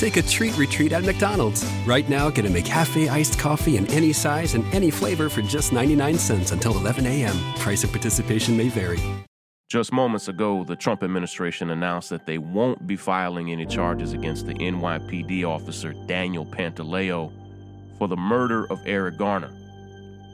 [0.00, 1.62] Take a treat retreat at McDonald's.
[1.84, 5.74] Right now, get a McCafe iced coffee in any size and any flavor for just
[5.74, 7.36] 99 cents until 11 a.m.
[7.56, 8.98] Price of participation may vary.
[9.68, 14.46] Just moments ago, the Trump administration announced that they won't be filing any charges against
[14.46, 17.30] the NYPD officer Daniel Pantaleo
[17.98, 19.52] for the murder of Eric Garner.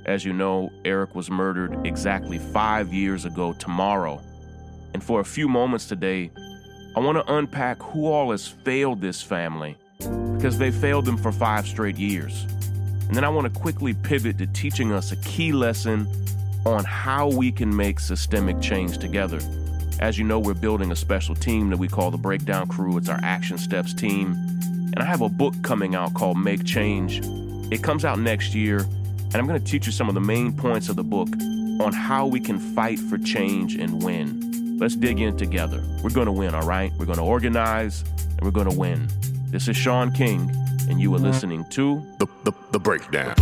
[0.04, 4.23] As you know, Eric was murdered exactly five years ago tomorrow.
[4.95, 6.30] And for a few moments today,
[6.96, 11.30] I want to unpack who all has failed this family because they failed them for
[11.30, 12.45] five straight years.
[13.06, 16.09] And then I want to quickly pivot to teaching us a key lesson
[16.64, 19.40] on how we can make systemic change together.
[20.01, 22.96] As you know, we're building a special team that we call the Breakdown Crew.
[22.96, 24.32] It's our Action Steps team.
[24.32, 27.20] And I have a book coming out called Make Change.
[27.70, 30.51] It comes out next year, and I'm going to teach you some of the main
[30.57, 31.29] points of the book
[31.79, 34.55] on how we can fight for change and win.
[34.79, 35.82] Let's dig in together.
[36.02, 36.93] We're going to win, all right?
[36.99, 38.05] We're going to organize
[38.37, 39.09] and we're going to win.
[39.46, 40.51] This is Shaun King,
[40.91, 43.35] and you are listening to The, the, the Breakdown.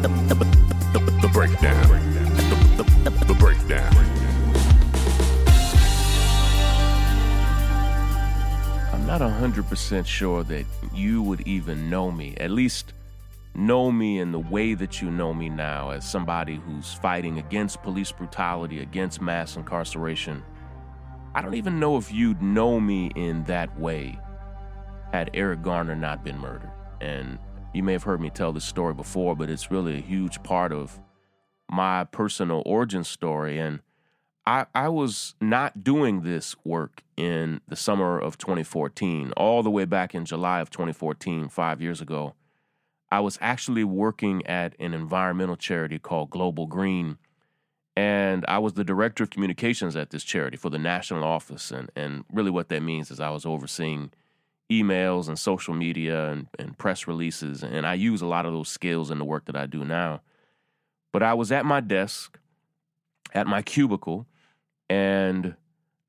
[0.00, 0.34] The, the,
[0.94, 1.86] the, the Breakdown.
[1.86, 3.94] The, the, the, the Breakdown.
[8.94, 12.94] I'm not 100% sure that you would even know me, at least
[13.54, 17.82] know me in the way that you know me now as somebody who's fighting against
[17.82, 20.42] police brutality, against mass incarceration.
[21.34, 24.18] I don't even know if you'd know me in that way
[25.12, 26.70] had Eric Garner not been murdered.
[27.00, 27.38] And
[27.72, 30.72] you may have heard me tell this story before, but it's really a huge part
[30.72, 31.00] of
[31.70, 33.58] my personal origin story.
[33.58, 33.80] And
[34.46, 39.84] I, I was not doing this work in the summer of 2014, all the way
[39.84, 42.34] back in July of 2014, five years ago.
[43.14, 47.16] I was actually working at an environmental charity called Global Green.
[47.94, 51.70] And I was the director of communications at this charity for the national office.
[51.70, 54.10] And, and really, what that means is I was overseeing
[54.68, 57.62] emails and social media and, and press releases.
[57.62, 60.20] And I use a lot of those skills in the work that I do now.
[61.12, 62.36] But I was at my desk,
[63.32, 64.26] at my cubicle,
[64.90, 65.54] and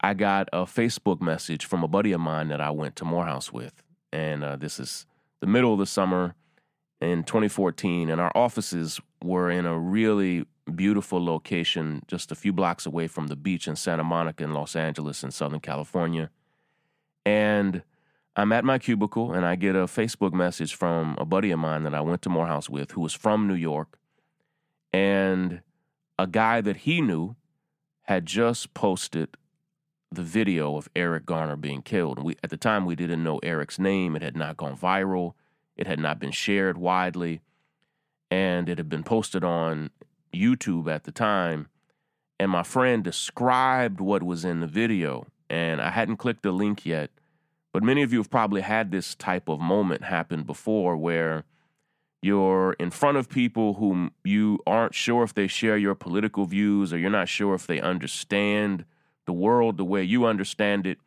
[0.01, 3.53] I got a Facebook message from a buddy of mine that I went to Morehouse
[3.53, 3.83] with.
[4.11, 5.05] And uh, this is
[5.39, 6.33] the middle of the summer
[7.01, 12.85] in 2014, and our offices were in a really beautiful location just a few blocks
[12.85, 16.29] away from the beach in Santa Monica in Los Angeles in Southern California.
[17.25, 17.83] And
[18.35, 21.83] I'm at my cubicle and I get a Facebook message from a buddy of mine
[21.83, 23.97] that I went to Morehouse with who was from New York.
[24.91, 25.61] And
[26.17, 27.35] a guy that he knew
[28.03, 29.35] had just posted
[30.11, 32.23] the video of Eric Garner being killed.
[32.23, 35.33] We, at the time, we didn't know Eric's name, it had not gone viral.
[35.75, 37.41] It had not been shared widely,
[38.31, 39.91] and it had been posted on
[40.33, 41.67] YouTube at the time.
[42.39, 46.85] And my friend described what was in the video, and I hadn't clicked the link
[46.85, 47.11] yet.
[47.71, 51.43] But many of you have probably had this type of moment happen before where
[52.21, 56.91] you're in front of people whom you aren't sure if they share your political views
[56.91, 58.85] or you're not sure if they understand
[59.25, 60.97] the world the way you understand it.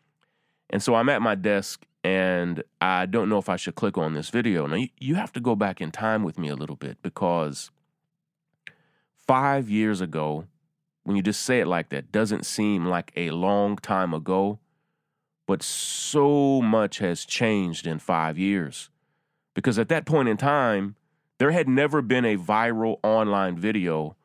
[0.71, 4.15] And so I'm at my desk and I don't know if I should click on
[4.15, 4.67] this video.
[4.67, 7.71] Now, you have to go back in time with me a little bit because
[9.27, 10.47] five years ago,
[11.05, 14.59] when you just say it like that, doesn't seem like a long time ago,
[15.47, 18.91] but so much has changed in five years.
[19.55, 20.97] Because at that point in time,
[21.39, 24.17] there had never been a viral online video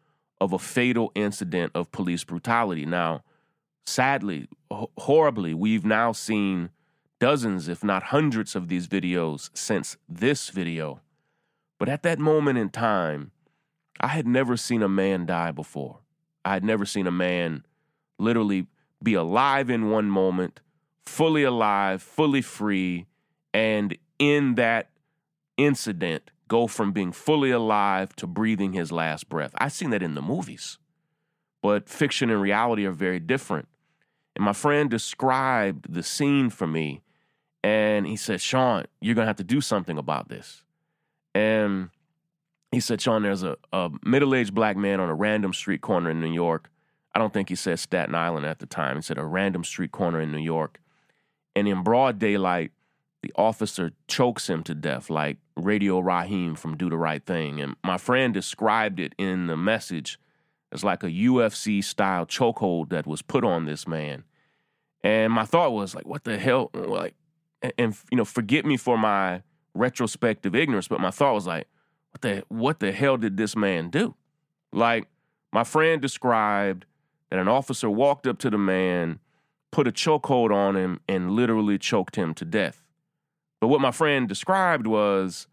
[0.42, 2.86] of a fatal incident of police brutality.
[2.86, 3.24] Now,
[3.86, 4.48] sadly,
[4.98, 6.70] horribly, we've now seen
[7.24, 11.00] dozens, if not hundreds, of these videos since this video.
[11.80, 13.32] But at that moment in time,
[14.02, 16.00] I had never seen a man die before.
[16.44, 17.64] I had never seen a man
[18.20, 18.68] literally
[19.02, 20.60] be alive in one moment,
[21.06, 23.06] fully alive, fully free,
[23.54, 24.90] and in that
[25.56, 29.54] incident, go from being fully alive to breathing his last breath.
[29.60, 30.78] I've seen that in the movies,
[31.62, 33.70] but fiction and reality are very different.
[34.36, 37.00] And my friend described the scene for me
[37.64, 40.64] and he said, Shaun, you're going to have to do something about this.
[41.34, 41.90] And
[42.72, 46.10] he said, Shaun, there's a, a middle aged black man on a random street corner
[46.10, 46.70] in New York.
[47.16, 48.98] I don't think he said Staten Island at the time.
[48.98, 50.80] He said a random street corner in New York.
[51.56, 52.72] And in broad daylight,
[53.22, 57.62] the officer chokes him to death, like Radio Raheem from Do the Right Thing.
[57.62, 60.20] And my friend described it in the message
[60.74, 64.24] as like a UFC style chokehold that was put on this man.
[65.04, 66.72] And my thought was like, what the hell?
[66.74, 67.14] Like,
[67.78, 69.42] and, you know, forget me for my
[69.74, 71.68] retrospective ignorance, but my thought was like,
[72.12, 74.16] what the what the hell did this man do?
[74.72, 75.08] Like,
[75.52, 76.86] my friend described
[77.30, 79.20] that an officer walked up to the man,
[79.72, 82.84] put a chokehold on him, and literally choked him to death.
[83.60, 85.48] But what my friend described was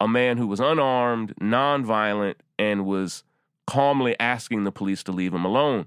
[0.00, 3.24] a man who was unarmed, nonviolent, and was
[3.66, 5.86] calmly asking the police to leave him alone.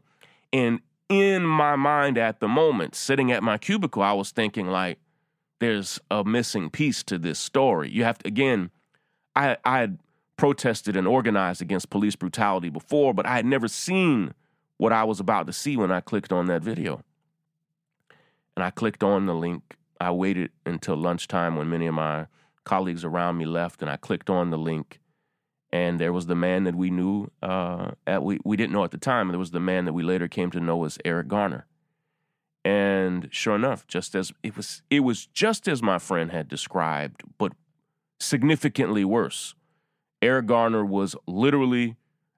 [0.52, 0.80] And
[1.10, 4.98] in my mind at the moment, sitting at my cubicle, I was thinking like,
[5.60, 7.90] there's a missing piece to this story.
[7.90, 8.72] You have to again,
[9.36, 10.00] I I had
[10.38, 14.34] protested and organized against police brutality before, but I had never seen
[14.78, 17.02] what I was about to see when I clicked on that video.
[18.56, 19.76] And I clicked on the link.
[20.00, 22.28] I waited until lunchtime when many of my
[22.64, 25.00] colleagues around me left, and I clicked on the link.
[25.72, 28.92] And there was the man that we knew, uh, at, we, we didn't know at
[28.92, 31.66] the time, there was the man that we later came to know as Eric Garner.
[32.68, 37.24] And sure enough, just as it was, it was just as my friend had described,
[37.38, 37.54] but
[38.20, 39.56] significantly worse.
[40.22, 41.96] Eric Garner was literally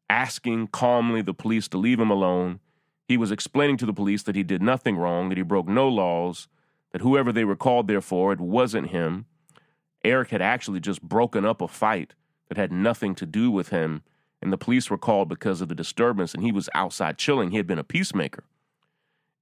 [0.08, 2.60] asking calmly the police to leave him alone.
[3.08, 5.88] He was explaining to the police that he did nothing wrong, that he broke no
[5.88, 6.48] laws,
[6.92, 9.26] that whoever they were called there for, it wasn't him.
[10.04, 12.14] Eric had actually just broken up a fight
[12.50, 14.04] that had nothing to do with him,
[14.44, 17.50] and the police were called because of the disturbance, and he was outside chilling.
[17.50, 18.44] He had been a peacemaker.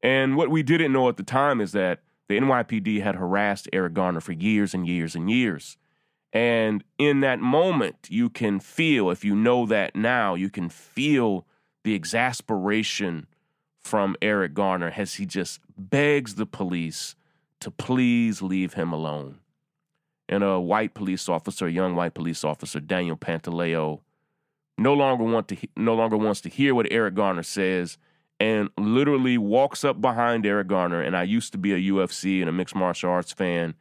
[0.01, 3.94] And what we didn't know at the time is that the NYPD had harassed Eric
[3.94, 5.77] Garner for years and years and years.
[6.33, 11.47] And in that moment, you can feel, if you know that now, you can feel
[11.83, 13.27] the exasperation
[13.79, 17.15] from Eric Garner as he just begs the police
[17.61, 19.39] to please leave him alone.
[20.29, 24.01] And a white police officer, a young white police officer, Daniel Pantaleo,
[24.77, 27.97] no longer want to no longer wants to hear what Eric Garner says
[28.39, 31.01] and literally walks up behind Eric Garner.
[31.01, 33.75] And I used to be a UFC and a mixed martial arts fan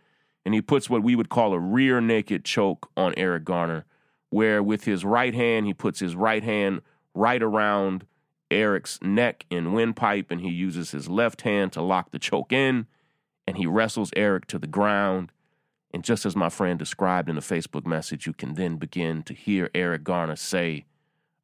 [0.47, 3.85] and he puts what we would call a rear naked choke on Eric Garner,
[4.31, 6.82] where with his right hand, he puts his right hand
[7.14, 8.06] right around
[8.49, 12.87] Eric's neck and windpipe, and he uses his left hand to lock the choke in,
[13.44, 15.32] and he wrestles Eric to the ground.
[15.91, 19.35] And just as my friend described in a Facebook message, you can then begin to
[19.35, 20.85] hear Eric Garner say,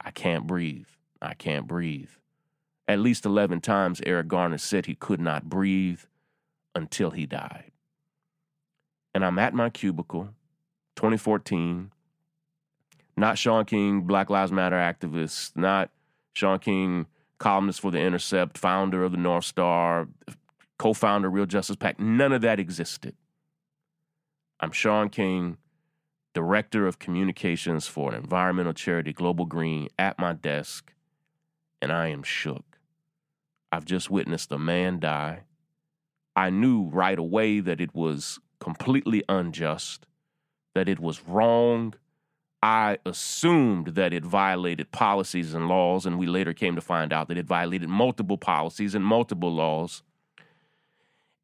[0.01, 0.87] I can't breathe.
[1.21, 2.11] I can't breathe.
[2.93, 6.01] At least 11 times, Eric Garner said he could not breathe
[6.75, 7.73] until he died
[9.15, 10.31] and I'm at my cubicle,
[10.97, 11.91] 2014.
[13.17, 15.91] Not Shaun King, Black Lives Matter activist, not
[16.33, 17.07] Shaun King,
[17.39, 20.09] columnist for The Intercept, founder of the North Star,
[20.79, 22.01] co founder Real Justice PAC.
[22.01, 23.15] None of that existed.
[24.61, 25.59] I'm Shaun King,
[26.33, 30.95] director of communications for an environmental charity, Global Green, at my desk,
[31.83, 32.72] and I am shook.
[33.73, 35.45] I've just witnessed a man die.
[36.37, 40.07] I knew right away that it was completely unjust,
[40.75, 41.95] that it was wrong.
[42.63, 47.29] I assumed that it violated policies and laws, and we later came to find out
[47.29, 50.03] that it violated multiple policies and multiple laws.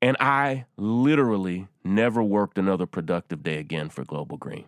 [0.01, 4.67] And I literally never worked another productive day again for Global Green.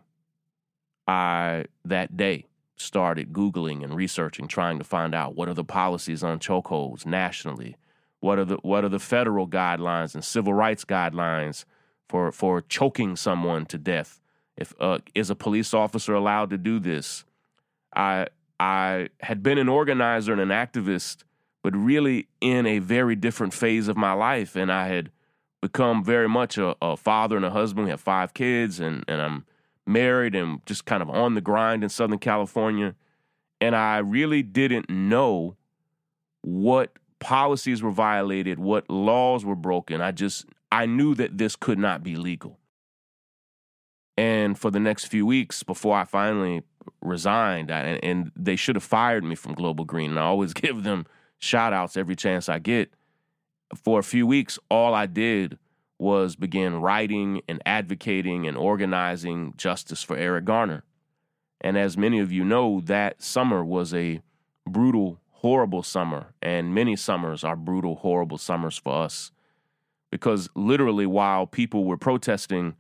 [1.07, 2.47] I, that day,
[2.81, 7.77] started Googling and researching, trying to find out what are the policies on chokeholds nationally,
[8.21, 11.65] what are the, what are the federal guidelines and civil rights guidelines
[12.09, 14.21] for for choking someone to death.
[14.57, 17.25] If uh, is a police officer allowed to do this?
[17.95, 18.27] I
[18.59, 21.23] I had been an organizer and an activist,
[21.63, 25.11] but really in a very different phase of my life, and I had
[25.63, 27.85] become very much a, a father and a husband.
[27.87, 29.47] We have five kids, and and I'm
[29.91, 32.95] married and just kind of on the grind in Southern California.
[33.61, 35.57] And I really didn't know
[36.43, 40.01] what policies were violated, what laws were broken.
[40.01, 42.59] I just I knew that this could not be legal.
[44.17, 46.63] And for the next few weeks before I finally
[47.01, 50.83] resigned, I, and they should have fired me from Global Green, and I always give
[50.83, 51.07] them
[51.39, 52.91] shout outs every chance I get.
[53.75, 55.59] For a few weeks, all I did
[56.01, 60.85] was begin writing and advocating and organizing justice for Eric Garner.
[61.61, 64.23] And as many of you know, that summer was a
[64.67, 69.31] brutal, horrible summer, and many summers are brutal, horrible summers for us
[70.11, 72.75] because literally while people were protesting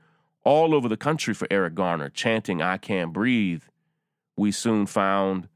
[0.45, 3.63] all over the country for Eric Garner, chanting, I can't breathe,
[4.37, 5.49] we soon found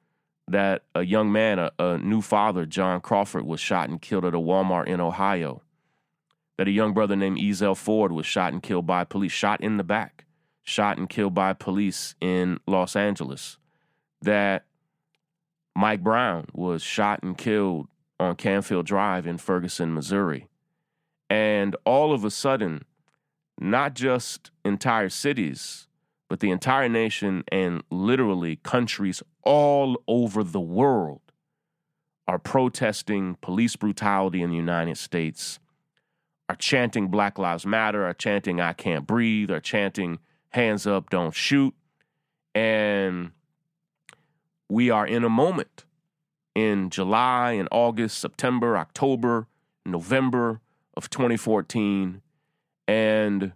[0.46, 4.34] that a young man, a, a, new father, John Crawford, was shot and killed at
[4.34, 5.62] a Walmart in Ohio.
[6.56, 9.76] That a young brother named Ezell Ford was shot and killed by police, shot in
[9.76, 10.24] the back,
[10.62, 13.58] shot and killed by police in Los Angeles.
[14.22, 14.64] That
[15.76, 17.88] Mike Brown was shot and killed
[18.20, 20.48] on Canfield Drive in Ferguson, Missouri.
[21.28, 22.84] And all of a sudden,
[23.58, 25.88] not just entire cities,
[26.28, 31.20] but the entire nation and literally countries all over the world
[32.26, 35.58] are protesting police brutality in the United States,
[36.48, 40.18] are chanting Black Lives Matter, are chanting I Can't Breathe, are chanting
[40.50, 41.74] Hands Up, Don't Shoot.
[42.54, 43.32] And
[44.68, 45.84] we are in a moment
[46.54, 49.48] in July and August, September, October,
[49.84, 50.60] November
[50.96, 52.22] of 2014.
[52.86, 53.52] And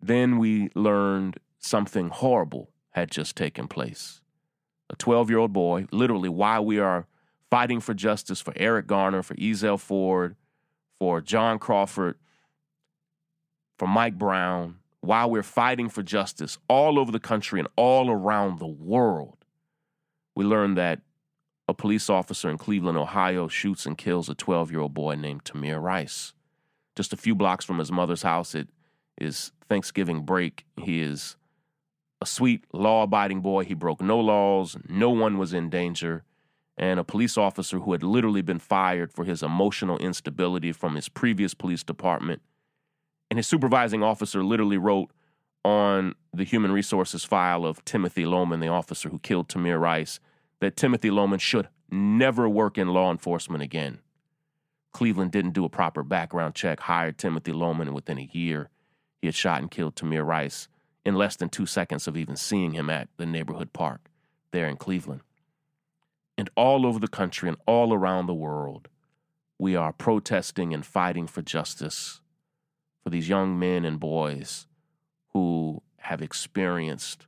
[0.00, 4.20] then we learned something horrible had just taken place.
[4.90, 7.06] A 12 year old boy, literally, while we are
[7.50, 10.36] fighting for justice for Eric Garner, for Ezell Ford,
[10.98, 12.16] for John Crawford,
[13.78, 18.58] for Mike Brown, while we're fighting for justice all over the country and all around
[18.58, 19.44] the world,
[20.34, 21.00] we learned that
[21.68, 25.44] a police officer in Cleveland, Ohio, shoots and kills a 12 year old boy named
[25.44, 26.32] Tamir Rice.
[26.94, 28.68] Just a few blocks from his mother's house, it
[29.18, 30.64] is Thanksgiving break.
[30.76, 31.36] He is
[32.20, 33.64] a sweet, law abiding boy.
[33.64, 36.24] He broke no laws, no one was in danger.
[36.78, 41.08] And a police officer who had literally been fired for his emotional instability from his
[41.08, 42.42] previous police department.
[43.30, 45.10] And his supervising officer literally wrote
[45.64, 50.20] on the human resources file of Timothy Loehmann, the officer who killed Tamir Rice,
[50.60, 53.98] that Timothy Loehmann should never work in law enforcement again.
[54.92, 58.70] Cleveland didn't do a proper background check, hired Timothy Loehmann, and within a year,
[59.20, 60.68] he had shot and killed Tamir Rice
[61.04, 64.10] in less than two seconds of even seeing him at the neighborhood park
[64.52, 65.20] there in Cleveland.
[66.38, 68.88] And all over the country and all around the world,
[69.58, 72.20] we are protesting and fighting for justice
[73.02, 74.66] for these young men and boys
[75.32, 77.26] who have experienced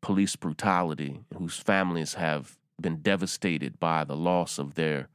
[0.00, 5.08] police brutality, whose families have been devastated by the loss of their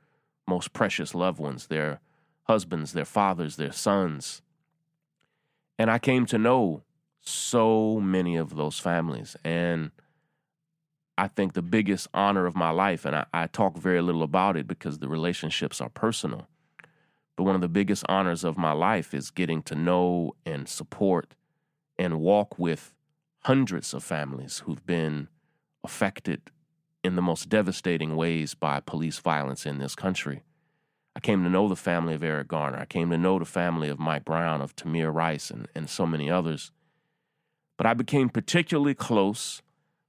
[0.48, 2.00] most precious loved ones, their
[2.44, 4.42] husbands, their fathers, their sons.
[5.78, 6.84] And I came to know
[7.20, 9.36] so many of those families.
[9.44, 9.92] And
[11.18, 14.56] I think the biggest honor of my life, and I, I, talk very little about
[14.56, 16.48] it because the relationships are personal,
[17.36, 21.34] but one of the biggest honors of my life is getting to know and support
[21.98, 22.94] and walk with
[23.44, 25.28] hundreds of families who've been
[25.84, 26.42] affected
[27.04, 30.44] in the most devastating ways by police violence in this country.
[31.16, 32.78] I came to know the family of Eric Garner.
[32.78, 36.06] I came to know the family of Mike Brown, of Tamir Rice, and, and so
[36.06, 36.72] many others.
[37.76, 39.64] But I became particularly close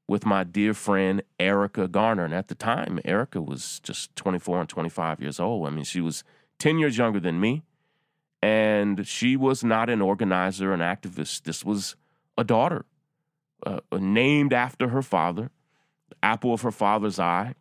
[0.09, 2.25] with my dear friend Erica Garner.
[2.25, 5.67] And at the time, Erica was just 24 and 25 years old.
[5.67, 6.25] I mean, she was
[6.59, 7.63] 10 years younger than me.
[8.41, 11.43] And she was not an organizer, an activist.
[11.43, 11.95] This was
[12.37, 12.87] a daughter
[13.67, 15.51] uh, named after her father,
[16.09, 17.55] the apple of her father's eye,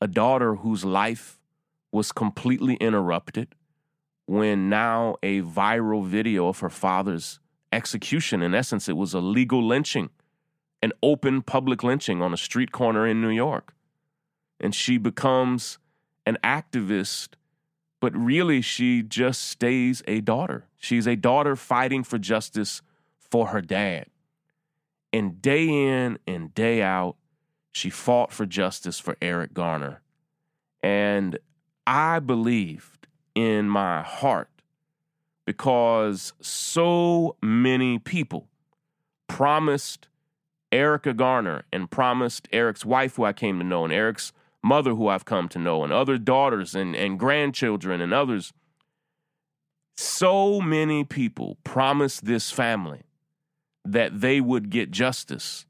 [0.00, 1.38] a daughter whose life
[1.92, 3.54] was completely interrupted
[4.26, 7.40] when now a viral video of her father's
[7.72, 10.10] execution, in essence, it was a legal lynching,
[10.84, 13.74] an open public lynching on a street corner in New York.
[14.60, 15.78] And she becomes
[16.26, 17.28] an activist,
[18.02, 20.66] but really she just stays a daughter.
[20.76, 22.82] She's a daughter fighting for justice
[23.18, 24.08] for her dad.
[25.10, 27.16] And day in and day out,
[27.72, 30.02] she fought for justice for Eric Garner.
[30.82, 31.38] And
[31.86, 34.50] I believed in my heart
[35.46, 38.48] because so many people
[39.28, 40.08] promised
[40.74, 45.06] Erica Garner and promised Eric's wife, who I came to know, and Eric's mother, who
[45.06, 48.52] I've come to know, and other daughters and, and grandchildren and others.
[49.96, 53.02] So many people promised this family
[53.84, 55.64] that they would get justice.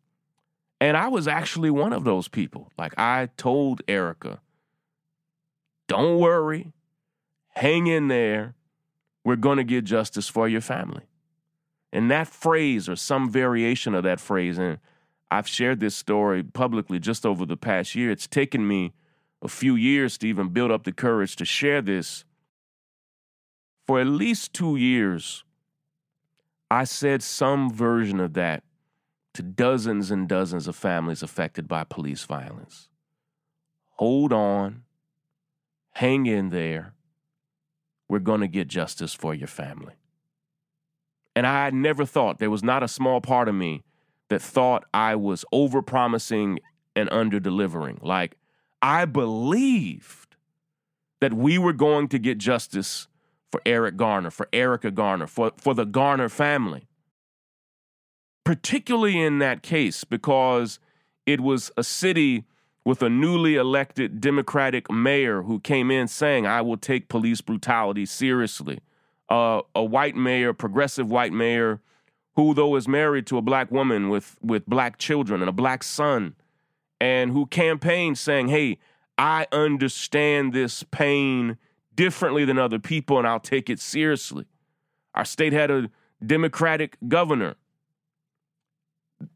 [0.81, 2.71] And I was actually one of those people.
[2.79, 4.41] Like I told Erica,
[5.87, 6.73] don't worry,
[7.51, 8.55] hang in there.
[9.23, 11.05] We're going to get justice for your family.
[11.93, 14.79] And that phrase, or some variation of that phrase, and
[15.31, 18.11] I've shared this story publicly just over the past year.
[18.11, 18.93] It's taken me
[19.43, 22.25] a few years to even build up the courage to share this.
[23.87, 25.45] For at least two years,
[26.71, 28.65] I said some version of that
[29.35, 32.89] to dozens and dozens of families affected by police violence.
[33.97, 34.85] Hold on,
[35.93, 36.95] hang in there.
[38.09, 39.95] We're going to get justice for your family.
[41.37, 43.83] And I had never thought, there was not a small part of me
[44.31, 46.61] that thought I was over promising
[46.97, 47.99] and under delivering.
[48.03, 48.37] Like,
[48.81, 50.37] I believed
[51.21, 53.09] that we were going to get justice
[53.51, 56.89] for Eric Garner, for Erica Garner, for, for the Garner family.
[58.45, 60.79] Particularly in that case, because
[61.25, 62.45] it was a city
[62.85, 68.05] with a newly elected Democratic mayor who came in saying, I will take police brutality
[68.05, 68.81] seriously.
[69.31, 71.81] Uh, a white mayor, progressive white mayor,
[72.37, 75.83] who, though, is married to a black woman with, with black children and a black
[75.83, 76.35] son,
[77.01, 78.79] and who campaigned saying, Hey,
[79.17, 81.57] I understand this pain
[81.95, 84.47] differently than other people, and I'll take it seriously.
[85.15, 85.91] Our state had a
[86.25, 87.55] Democratic governor.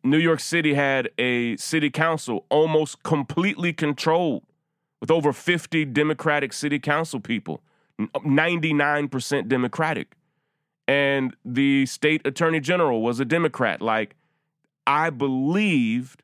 [0.03, 4.43] New York City had a city council almost completely controlled
[5.01, 7.63] with over 50 Democratic city council people,
[8.01, 10.15] 99% Democratic.
[10.89, 13.83] And the state attorney general was a Democrat.
[13.83, 14.17] Like,
[14.87, 16.23] I believed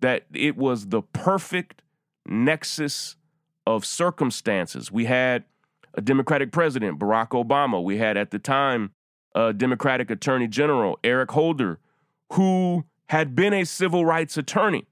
[0.00, 1.82] that it was the perfect
[2.24, 3.16] nexus
[3.66, 4.90] of circumstances.
[4.90, 5.44] We had
[5.94, 7.82] a Democratic president, Barack Obama.
[7.82, 8.92] We had at the time
[9.34, 11.78] a Democratic Attorney General, Eric Holder,
[12.32, 14.86] who had been a civil rights attorney,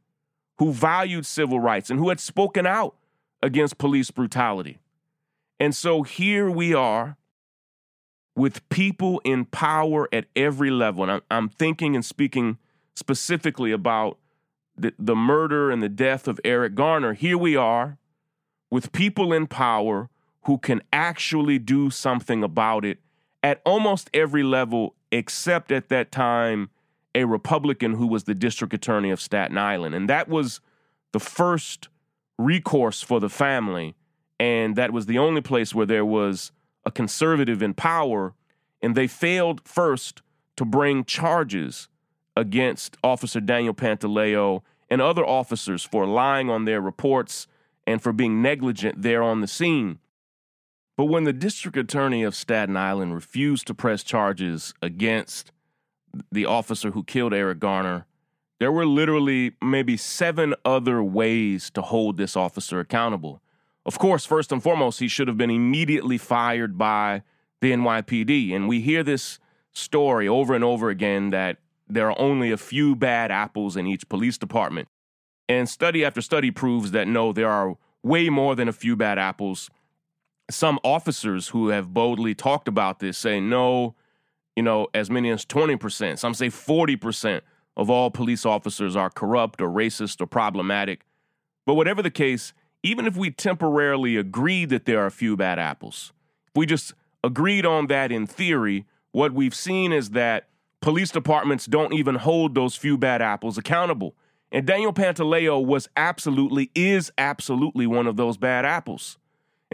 [0.58, 2.94] who valued civil rights and who had spoken out
[3.42, 4.78] against police brutality.
[5.58, 7.16] And so here we are
[8.36, 11.04] with people in power at every level.
[11.04, 12.58] And I'm, I'm thinking and speaking
[12.94, 14.18] specifically about
[14.76, 17.12] the, the murder and the death of Eric Garner.
[17.12, 17.98] Here we are
[18.70, 20.10] with people in power
[20.46, 22.98] who can actually do something about it
[23.42, 26.70] at almost every level, except at that time,
[27.14, 29.94] a Republican who was the district attorney of Staten Island.
[29.94, 30.60] And that was
[31.12, 31.88] the first
[32.38, 33.94] recourse for the family.
[34.40, 36.50] And that was the only place where there was
[36.86, 38.34] a conservative in power.
[38.82, 40.22] And they failed first
[40.56, 41.88] to bring charges
[42.36, 47.46] against Officer Daniel Pantaleo and other officers for lying on their reports
[47.86, 49.98] and for being negligent there on the scene.
[50.96, 55.50] But when the district attorney of Staten Island refused to press charges against
[56.30, 58.06] the officer who killed Eric Garner,
[58.60, 63.42] there were literally maybe seven other ways to hold this officer accountable.
[63.86, 67.22] Of course, first and foremost, he should have been immediately fired by
[67.60, 68.54] the NYPD.
[68.54, 69.38] And we hear this
[69.72, 74.08] story over and over again that there are only a few bad apples in each
[74.08, 74.88] police department.
[75.48, 79.18] And study after study proves that no, there are way more than a few bad
[79.18, 79.70] apples
[80.50, 83.94] some officers who have boldly talked about this say no,
[84.56, 87.40] you know, as many as 20%, some say 40%
[87.76, 91.04] of all police officers are corrupt or racist or problematic.
[91.66, 92.52] But whatever the case,
[92.84, 96.12] even if we temporarily agree that there are a few bad apples,
[96.46, 96.94] if we just
[97.24, 100.48] agreed on that in theory, what we've seen is that
[100.80, 104.14] police departments don't even hold those few bad apples accountable.
[104.52, 109.18] And Daniel Pantaleo was absolutely, is absolutely one of those bad apples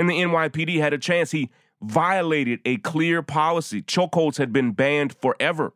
[0.01, 1.31] and the NYPD had a chance.
[1.31, 1.51] He
[1.83, 3.83] violated a clear policy.
[3.83, 5.75] Chokeholds had been banned forever.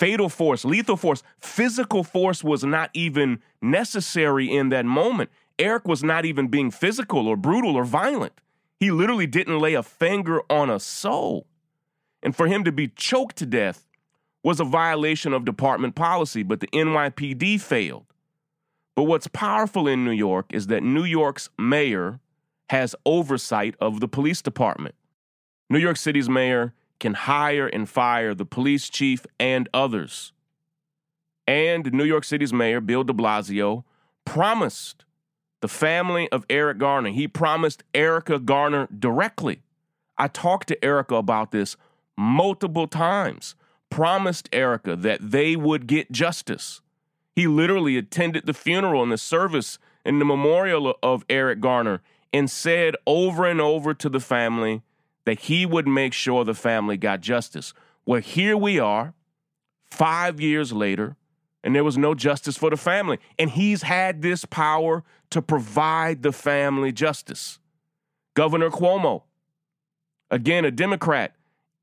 [0.00, 5.30] Fatal force, lethal force, physical force was not even necessary in that moment.
[5.58, 8.32] Eric was not even being physical or brutal or violent.
[8.80, 11.46] He literally didn't lay a finger on a soul.
[12.22, 13.86] And for him to be choked to death
[14.42, 18.06] was a violation of department policy, but the NYPD failed.
[18.96, 22.20] But what's powerful in New York is that New York's mayor
[22.70, 24.94] has oversight of the police department.
[25.70, 30.32] New York City's mayor can hire and fire the police chief and others.
[31.46, 33.84] And New York City's mayor, Bill de Blasio,
[34.24, 35.03] promised
[35.64, 39.62] the family of Eric Garner, he promised Erica Garner directly.
[40.18, 41.78] I talked to Erica about this
[42.18, 43.54] multiple times,
[43.88, 46.82] promised Erica that they would get justice.
[47.34, 52.50] He literally attended the funeral and the service and the memorial of Eric Garner and
[52.50, 54.82] said over and over to the family
[55.24, 57.72] that he would make sure the family got justice.
[58.04, 59.14] Well, here we are,
[59.82, 61.16] five years later,
[61.64, 63.18] and there was no justice for the family.
[63.38, 67.58] And he's had this power to provide the family justice.
[68.34, 69.22] Governor Cuomo,
[70.30, 71.34] again, a Democrat,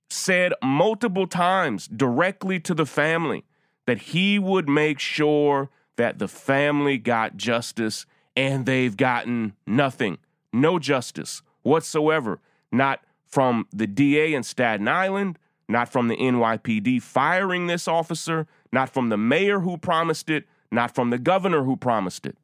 [0.09, 3.43] said multiple times directly to the family
[3.87, 10.17] that he would make sure that the family got justice, and they've gotten nothing
[10.53, 12.39] no justice whatsoever,
[12.71, 18.89] not from the DA in Staten Island, not from the NYPD firing this officer, not
[18.89, 22.37] from the mayor who promised it, not from the governor who promised it.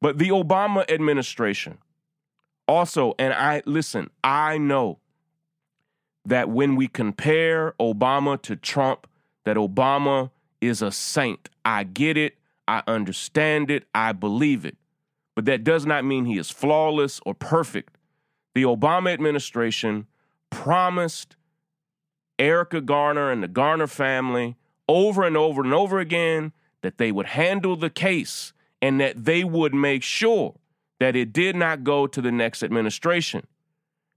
[0.00, 1.78] But the Obama administration
[2.66, 4.98] also, and I listen, I know
[6.24, 9.06] that when we compare Obama to Trump,
[9.44, 11.50] that Obama is a saint.
[11.64, 12.38] I get it.
[12.66, 13.84] I understand it.
[13.94, 14.78] I believe it
[15.34, 17.98] but that does not mean he is flawless or perfect.
[18.54, 20.06] The Obama administration
[20.50, 21.36] promised
[22.38, 24.56] Erica Garner and the Garner family
[24.88, 29.44] over and over and over again that they would handle the case and that they
[29.44, 30.54] would make sure
[31.00, 33.46] that it did not go to the next administration.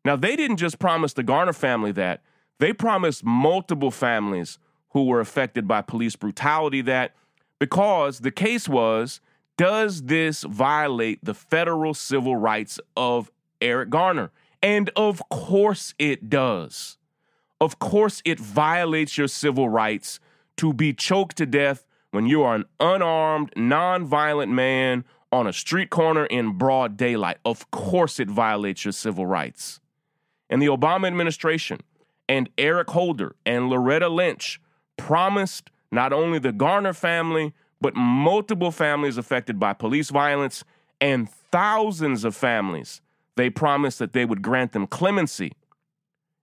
[0.03, 2.21] Now, they didn't just promise the Garner family that,
[2.59, 7.13] they promised multiple families who were affected by police brutality that
[7.59, 9.21] because the case was
[9.57, 14.31] does this violate the federal civil rights of Eric Garner?
[14.61, 16.97] And of course it does.
[17.59, 20.19] Of course it violates your civil rights
[20.57, 25.89] to be choked to death when you are an unarmed, nonviolent man on a street
[25.89, 27.37] corner in broad daylight.
[27.45, 29.79] Of course it violates your civil rights.
[30.49, 31.81] And the Obama administration
[32.29, 34.61] and Eric Holder and Loretta Lynch
[34.95, 40.63] promised not only the Garner family, but multiple families affected by police violence
[40.99, 43.01] and thousands of families.
[43.35, 45.53] They promised that they would grant them clemency.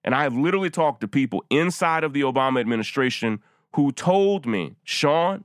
[0.05, 3.43] And I have literally talked to people inside of the Obama administration
[3.75, 5.45] who told me, Shaun,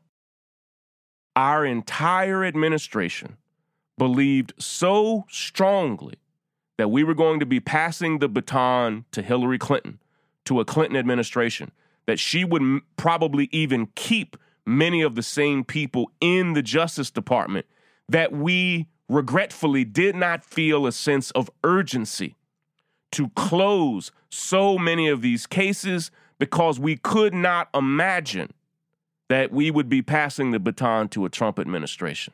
[1.36, 3.38] our entire administration
[3.98, 6.15] believed so strongly
[6.78, 10.00] that we were going to be passing the baton to Hillary Clinton,
[10.46, 11.72] to a Clinton administration,
[12.06, 17.10] that she would m- probably even keep many of the same people in the Justice
[17.10, 17.65] Department,
[18.08, 22.36] that we regretfully did not feel a sense of urgency
[23.12, 28.52] to close so many of these cases because we could not imagine
[29.28, 32.34] that we would be passing the baton to a Trump administration.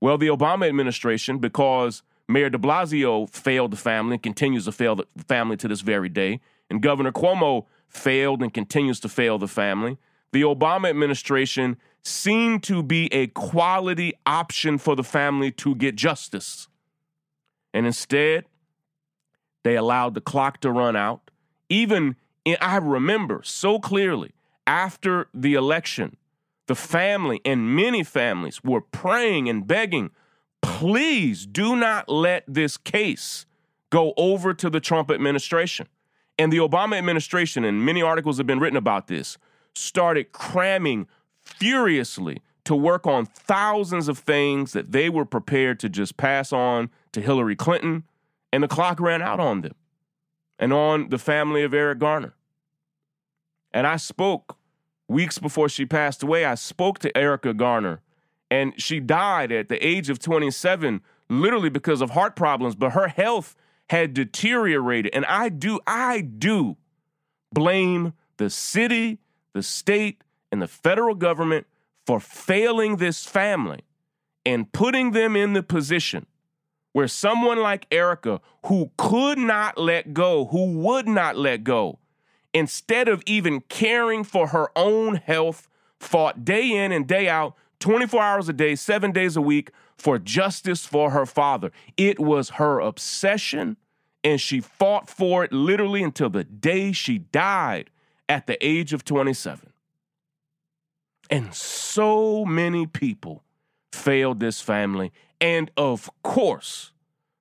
[0.00, 4.96] Well, the Obama administration, because Mayor de Blasio failed the family and continues to fail
[4.96, 9.48] the family to this very day, and Governor Cuomo failed and continues to fail the
[9.48, 9.98] family,
[10.32, 16.68] the Obama administration seemed to be a quality option for the family to get justice.
[17.72, 18.44] And instead,
[19.64, 21.30] they allowed the clock to run out.
[21.68, 24.32] Even in, I remember so clearly
[24.66, 26.16] after the election,
[26.66, 30.10] the family and many families were praying and begging,
[30.60, 33.46] please do not let this case
[33.90, 35.88] go over to the Trump administration.
[36.38, 39.38] And the Obama administration, and many articles have been written about this,
[39.74, 41.08] started cramming
[41.40, 46.90] furiously to work on thousands of things that they were prepared to just pass on
[47.12, 48.04] to Hillary Clinton,
[48.52, 49.74] and the clock ran out on them
[50.58, 52.34] and on the family of Eric Garner.
[53.72, 54.56] And I spoke
[55.08, 58.00] weeks before she passed away, I spoke to Erica Garner,
[58.50, 63.08] and she died at the age of 27, literally because of heart problems, but her
[63.08, 63.54] health
[63.90, 65.14] had deteriorated.
[65.14, 66.76] And I do, I do
[67.52, 69.18] blame the city
[69.58, 71.66] the state, and the federal government
[72.06, 73.80] for failing this family
[74.46, 76.26] and putting them in the position
[76.92, 81.98] where someone like Erica, who could not let go, who would not let go,
[82.54, 85.68] instead of even caring for her own health,
[86.00, 90.18] fought day in and day out, 24 hours a day, seven days a week, for
[90.18, 91.70] justice for her father.
[91.96, 93.76] It was her obsession,
[94.24, 97.90] and she fought for it literally until the day she died
[98.28, 99.72] at the age of 27.
[101.30, 103.42] And so many people
[103.92, 105.12] failed this family.
[105.40, 106.92] And of course,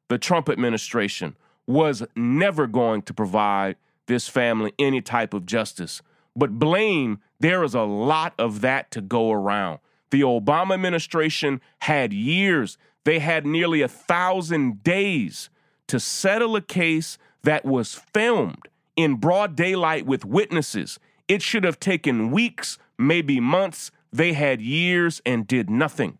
[0.08, 3.76] the Trump administration was never going to provide
[4.08, 6.02] this family any type of justice.
[6.36, 9.80] But blame, there is a lot of that to go around.
[10.12, 15.50] The Obama administration had years, they had nearly a thousand days
[15.88, 21.00] to settle a case that was filmed in broad daylight with witnesses.
[21.28, 23.92] It should have taken weeks, maybe months.
[24.12, 26.20] They had years and did nothing.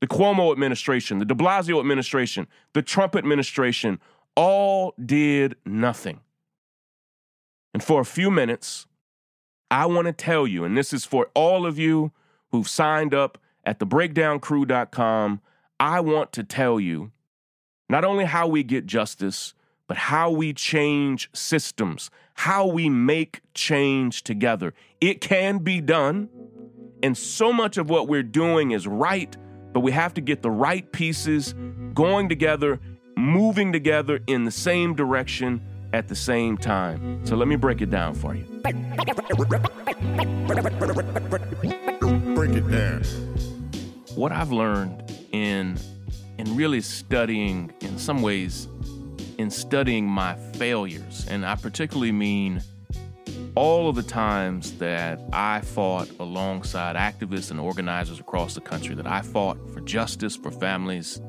[0.00, 4.00] The Cuomo administration, the de Blasio administration, the Trump administration
[4.34, 6.20] all did nothing.
[7.74, 8.86] And for a few minutes,
[9.70, 12.12] I want to tell you, and this is for all of you
[12.50, 15.40] who've signed up at thebreakdowncrew.com,
[15.78, 17.12] I want to tell you
[17.88, 19.54] not only how we get justice,
[19.86, 24.72] but how we change systems, how we make change together.
[25.00, 26.28] It can be done,
[27.02, 29.36] and so much of what we're doing is right,
[29.72, 31.54] but we have to get the right pieces
[31.94, 32.80] going together,
[33.16, 35.60] moving together in the same direction
[35.92, 37.24] at the same time.
[37.26, 38.44] So let me break it down for you.
[38.62, 38.76] Break
[42.54, 43.02] it down.
[44.14, 45.78] What I've learned in
[46.38, 48.66] in really studying in some ways
[49.40, 52.62] in studying my failures, and I particularly mean
[53.54, 59.06] all of the times that I fought alongside activists and organizers across the country, that
[59.06, 61.20] I fought for justice for families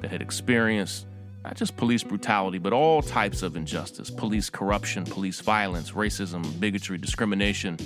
[0.00, 1.06] that had experienced
[1.44, 6.98] not just police brutality, but all types of injustice police corruption, police violence, racism, bigotry,
[6.98, 7.76] discrimination.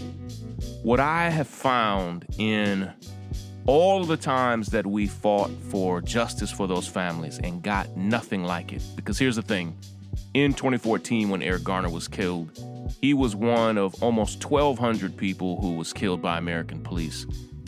[0.82, 2.90] What I have found in
[3.66, 8.44] all of the times that we fought for justice for those families and got nothing
[8.44, 8.82] like it.
[8.96, 9.76] Because here's the thing
[10.34, 12.50] in 2014, when Eric Garner was killed,
[13.00, 17.26] he was one of almost 1,200 people who was killed by American police.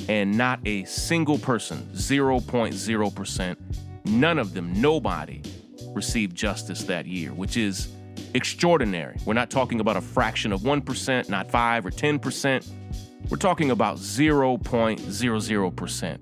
[0.09, 3.57] And not a single person, 0.0%,
[4.05, 5.43] none of them, nobody
[5.95, 7.89] received justice that year, which is
[8.35, 9.17] extraordinary.
[9.25, 12.69] We're not talking about a fraction of 1%, not 5 or 10%.
[13.29, 16.19] We're talking about 0.00%.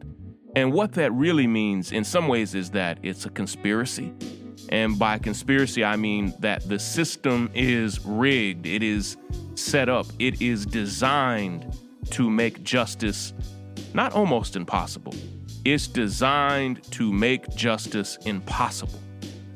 [0.56, 4.12] And what that really means in some ways is that it's a conspiracy.
[4.70, 9.16] And by conspiracy, I mean that the system is rigged, it is
[9.54, 11.76] set up, it is designed
[12.10, 13.32] to make justice
[13.92, 15.14] not almost impossible,
[15.64, 19.00] it's designed to make justice impossible.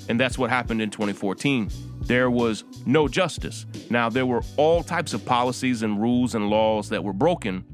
[0.09, 1.71] And that's what happened in 2014
[2.07, 3.67] there was no justice.
[3.91, 7.65] Now, there were all types of policies and rules and laws that were broken,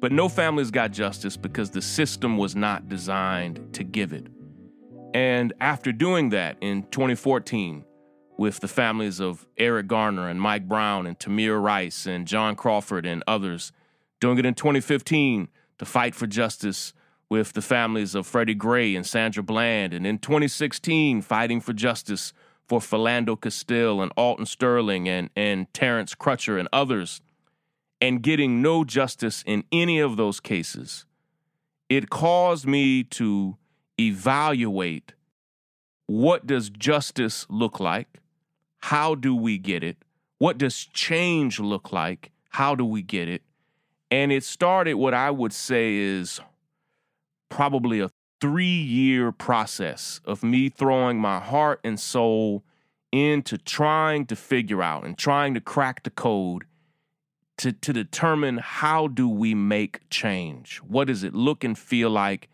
[0.00, 4.28] but no families got justice because the system was not designed to give it.
[5.14, 7.84] And after doing that in 2014,
[8.38, 13.04] with the families of Eric Garner and Mike Brown and Tamir Rice and John Crawford
[13.04, 13.72] and others,
[14.20, 16.94] doing it in 2015 to fight for justice
[17.28, 22.32] with the families of Freddie Gray and Sandra Bland, and in 2016, fighting for justice
[22.66, 27.20] for Philando Castile and Alton Sterling and, and Terrence Crutcher and others,
[28.00, 31.04] and getting no justice in any of those cases,
[31.88, 33.56] it caused me to
[33.98, 35.14] evaluate
[36.06, 38.20] what does justice look like?
[38.78, 39.98] How do we get it?
[40.38, 42.30] What does change look like?
[42.50, 43.42] How do we get it?
[44.10, 46.40] And it started what I would say is
[47.50, 52.64] probably a three year process of me throwing my heart and soul
[53.12, 56.64] into trying to figure out and trying to crack the code
[57.58, 60.78] to, to determine how do we make change?
[60.78, 62.48] What does it look and feel like?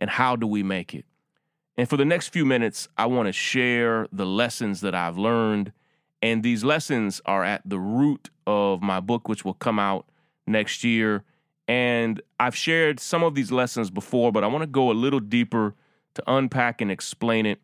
[0.00, 1.04] And how do we make it?
[1.76, 5.72] And for the next few minutes, I want to share the lessons that I've learned.
[6.20, 10.06] And these lessons are at the root of my book, which will come out
[10.46, 11.22] next year.
[11.68, 15.20] And I've shared some of these lessons before, but I want to go a little
[15.20, 15.74] deeper
[16.14, 17.60] to unpack and explain it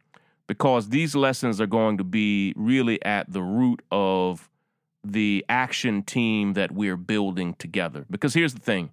[0.47, 4.49] because these lessons are going to be really at the root of
[5.03, 8.07] the action team that we're building together.
[8.11, 8.91] Because here's the thing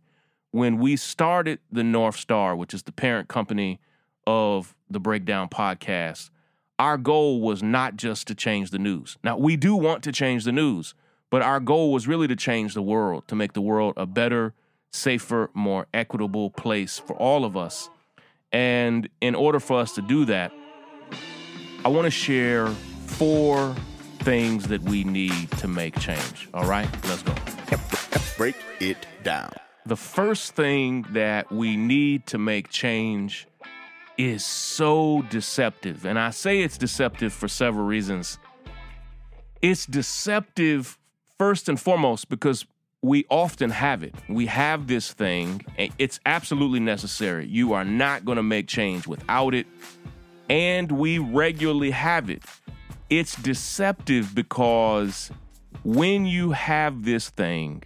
[0.52, 3.80] when we started the North Star, which is the parent company
[4.28, 6.30] of the Breakdown podcast,
[6.78, 9.18] our goal was not just to change the news.
[9.24, 10.94] Now, we do want to change the news,
[11.30, 14.54] but our goal was really to change the world, to make the world a better,
[14.92, 17.90] safer, more equitable place for all of us.
[18.52, 20.52] And in order for us to do that,
[21.86, 23.76] I want to share four
[24.20, 26.50] things that we need to make change.
[26.54, 27.34] All right, let's go.
[28.38, 29.52] Break it down.
[29.86, 33.48] The first thing that we need to make change
[34.18, 36.06] is so deceptive.
[36.06, 38.38] And I say it's deceptive for several reasons.
[39.62, 40.98] It's deceptive
[41.40, 42.66] first and foremost because
[43.02, 44.14] we often have it.
[44.30, 47.48] We have this thing, and it's absolutely necessary.
[47.48, 49.66] You are not going to make change without it,
[50.50, 52.44] and we regularly have it.
[53.10, 55.32] It's deceptive because
[55.84, 57.84] when you have this thing,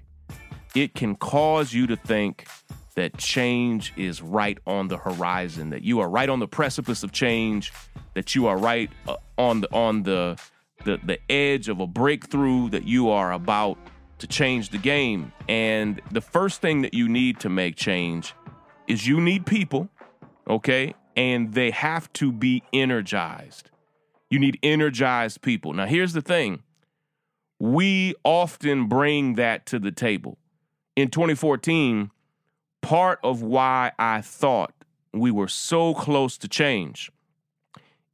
[0.76, 2.48] it can cause you to think
[2.96, 7.12] that change is right on the horizon, that you are right on the precipice of
[7.12, 7.74] change,
[8.14, 10.40] that you are right uh, on the on the
[10.84, 13.78] the, the edge of a breakthrough, that you are about
[14.20, 15.32] to change the game.
[15.50, 18.34] And the first thing that you need to make change
[18.88, 19.90] is you need people,
[20.48, 20.94] okay?
[21.16, 23.72] And they have to be energized.
[24.30, 25.74] You need energized people.
[25.74, 26.62] Now, here's the thing
[27.60, 30.38] we often bring that to the table.
[30.96, 32.10] In 2014,
[32.82, 34.74] part of why I thought
[35.14, 37.12] we were so close to change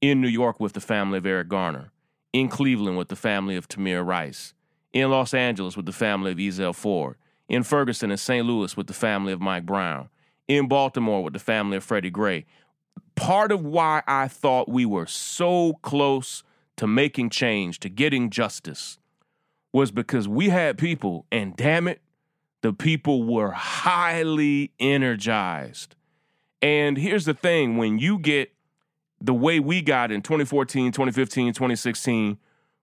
[0.02, 1.92] in New York with the family of Eric Garner,
[2.34, 4.56] in Cleveland with the family of Tamir Rice,
[4.94, 7.18] in Los Angeles with the family of Ezell Ford,
[7.48, 8.48] in Ferguson and St.
[8.48, 10.10] Louis with the family of Mike Brown,
[10.48, 12.46] in Baltimore with the family of Freddie Gray.
[13.16, 16.42] Part of why I thought we were so close
[16.78, 18.98] to making change, to getting justice,
[19.72, 22.02] was because we had people, and damn it,
[22.62, 25.96] the people were highly energized.
[26.62, 28.54] And here's the thing when you get
[29.20, 32.38] the way we got in 2014, 2015, 2016,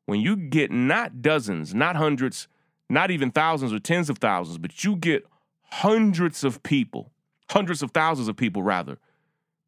[0.06, 2.48] when you get not dozens, not hundreds,
[2.88, 5.26] not even thousands or tens of thousands, but you get
[5.70, 7.12] hundreds of people,
[7.50, 8.98] hundreds of thousands of people rather,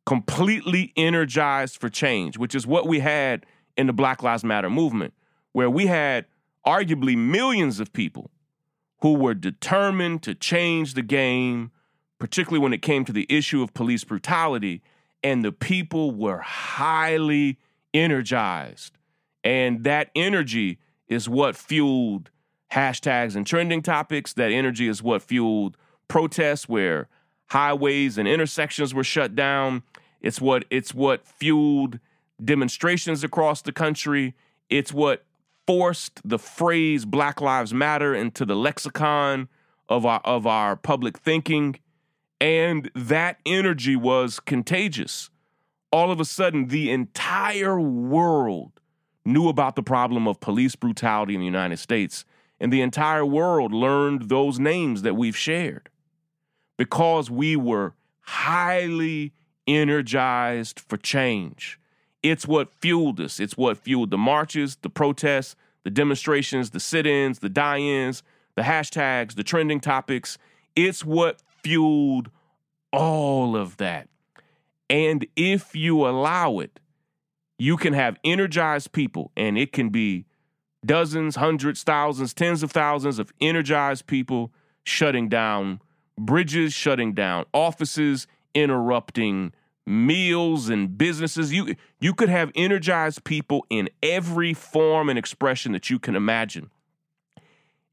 [0.07, 3.45] completely energized for change, which is what we had
[3.77, 5.13] in the Black Lives Matter movement,
[5.53, 6.27] where we had
[6.67, 8.31] arguably millions of people
[9.03, 11.71] who were determined to change the game,
[12.19, 14.83] particularly when it came to the issue of police brutality,
[15.23, 17.59] and the people were highly
[17.93, 18.97] energized.
[19.43, 22.31] And that energy is what fueled
[22.73, 24.33] hashtags and trending topics.
[24.35, 25.77] That energy is what fueled
[26.09, 27.09] protests where
[27.47, 29.83] highways and intersections were shut down.
[30.21, 31.99] It's what it's what fueled
[32.43, 34.35] demonstrations across the country.
[34.69, 35.25] It's what
[35.71, 39.49] forced the phrase Black Lives Matter into the lexicon
[39.89, 41.79] of our of our public thinking.
[42.41, 45.31] And that energy was contagious.
[45.93, 48.81] All of a sudden, the entire world
[49.25, 52.25] knew about the problem of police brutality in the United States,
[52.59, 55.89] and the entire world learned those names that we've shared
[56.79, 59.35] because we were highly
[59.69, 61.79] energized for change.
[62.25, 63.39] It's what fueled us.
[63.39, 65.55] It's what fueled the marches, the protests,
[65.85, 68.23] the demonstrations, the sit ins, the die ins,
[68.57, 70.39] the hashtags, the trending topics.
[70.77, 72.31] It's what fueled
[72.93, 74.09] all of that.
[74.89, 76.81] And if you allow it,
[77.59, 80.27] you can have energized people, and it can be
[80.85, 85.81] dozens, hundreds, thousands, tens of thousands of energized people shutting down
[86.19, 89.53] bridges, shutting down offices, interrupting
[89.87, 91.53] meals and businesses.
[91.53, 96.71] You you could have energized people in every form and expression that you can imagine.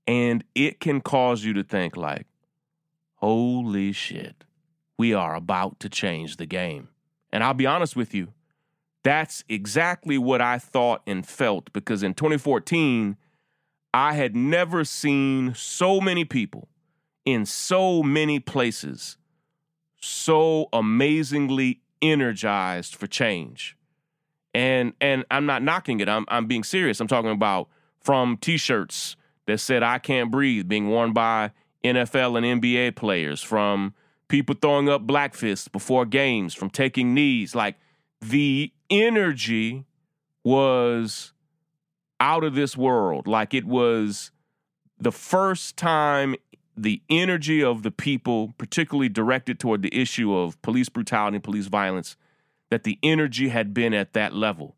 [0.05, 2.27] And it can cause you to think like,
[3.15, 4.45] holy shit,
[4.97, 6.89] we are about to change the game.
[7.31, 8.29] And I'll be honest with you,
[9.03, 13.17] that's exactly what I thought and felt because in 2014,
[13.93, 16.67] I had never seen so many people
[17.25, 19.17] in so many places
[19.99, 23.75] so amazingly energized for change.
[24.53, 26.09] And and I'm not knocking it.
[26.09, 26.99] I'm I'm being serious.
[26.99, 31.51] I'm talking about from t-shirts that said I can't breathe being worn by
[31.83, 33.93] NFL and NBA players, from
[34.27, 37.55] people throwing up black fists before games, from taking knees.
[37.55, 37.75] Like
[38.21, 39.85] the energy
[40.43, 41.33] was
[42.19, 43.27] out of this world.
[43.27, 44.31] Like it was
[44.99, 46.35] the first time
[46.77, 51.67] the energy of the people, particularly directed toward the issue of police brutality and police
[51.67, 52.15] violence,
[52.69, 54.75] that the energy had been at that level.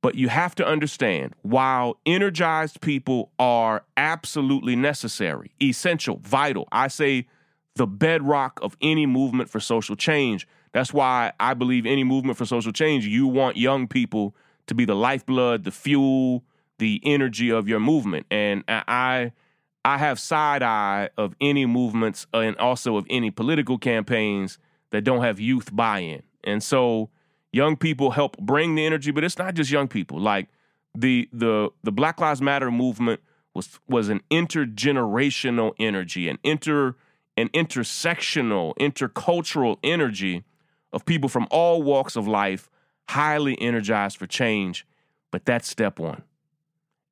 [0.00, 7.26] But you have to understand while energized people are absolutely necessary, essential, vital, I say
[7.74, 10.46] the bedrock of any movement for social change.
[10.72, 14.34] That's why I believe any movement for social change, you want young people
[14.66, 16.44] to be the lifeblood, the fuel,
[16.78, 18.26] the energy of your movement.
[18.30, 19.32] And I
[19.84, 24.58] I have side eye of any movements and also of any political campaigns
[24.90, 26.22] that don't have youth buy in.
[26.42, 27.10] And so
[27.52, 30.18] young people help bring the energy, but it's not just young people.
[30.18, 30.48] Like
[30.94, 33.20] the the the Black Lives Matter movement
[33.54, 36.94] was was an intergenerational energy, an inter
[37.36, 40.44] an intersectional, intercultural energy
[40.92, 42.70] of people from all walks of life,
[43.08, 44.86] highly energized for change.
[45.30, 46.22] But that's step one.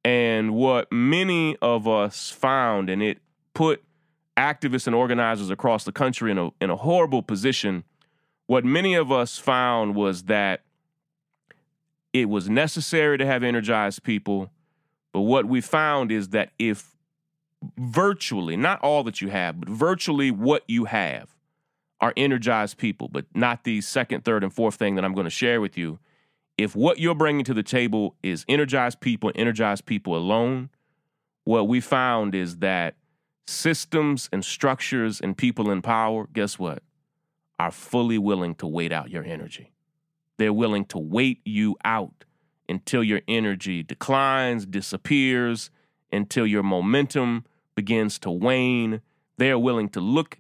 [0.05, 3.19] And what many of us found, and it
[3.55, 3.83] put
[4.37, 7.85] activists and organizers across the country in a, in a horrible position,
[8.47, 10.63] what many of us found was that
[12.13, 14.51] it was necessary to have energized people.
[15.13, 16.97] But what we found is that if
[17.79, 21.37] virtually, not all that you have, but virtually what you have
[22.01, 25.31] are energized people, but not the second, third, and fourth thing that I'm going to
[25.31, 26.01] share with you,
[26.59, 30.71] if what you're bringing to the table is energized people, energized people alone,
[31.45, 32.95] what we found is that
[33.47, 36.83] systems and structures and people in power, guess what?
[37.59, 39.73] Are fully willing to wait out your energy.
[40.39, 42.25] They're willing to wait you out
[42.69, 45.71] until your energy declines, disappears,
[46.13, 49.01] until your momentum begins to wane.
[49.39, 50.39] They're willing to look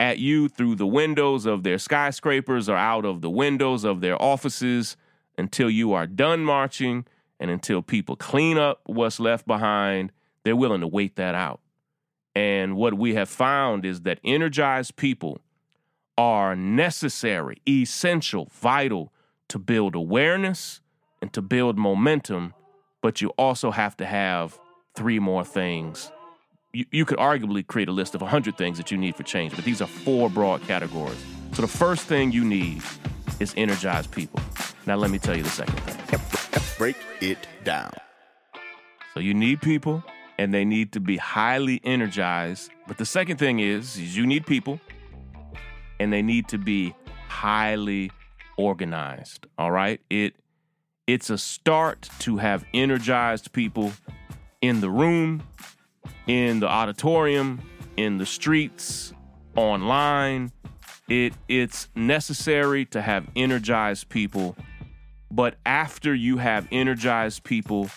[0.00, 4.20] at you through the windows of their skyscrapers or out of the windows of their
[4.20, 4.96] offices
[5.36, 7.06] until you are done marching
[7.40, 10.12] and until people clean up what's left behind,
[10.44, 11.60] they're willing to wait that out.
[12.34, 15.40] And what we have found is that energized people
[16.16, 19.12] are necessary, essential, vital
[19.48, 20.80] to build awareness
[21.20, 22.54] and to build momentum,
[23.02, 24.58] but you also have to have
[24.94, 26.10] three more things.
[26.72, 29.54] You, you could arguably create a list of 100 things that you need for change,
[29.54, 31.22] but these are four broad categories.
[31.52, 32.82] So the first thing you need
[33.40, 34.40] is energized people.
[34.86, 36.20] Now, let me tell you the second thing.
[36.78, 37.92] Break it down.
[39.14, 40.02] So, you need people,
[40.38, 42.70] and they need to be highly energized.
[42.86, 44.80] But the second thing is, is you need people,
[46.00, 46.94] and they need to be
[47.28, 48.10] highly
[48.56, 49.46] organized.
[49.58, 50.34] All right, it
[51.06, 53.92] it's a start to have energized people
[54.62, 55.42] in the room,
[56.26, 57.60] in the auditorium,
[57.96, 59.12] in the streets,
[59.54, 60.50] online.
[61.08, 64.56] It it's necessary to have energized people,
[65.30, 67.90] but after you have energized people,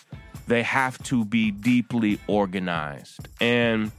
[0.48, 3.28] they have to be deeply organized.
[3.40, 3.92] And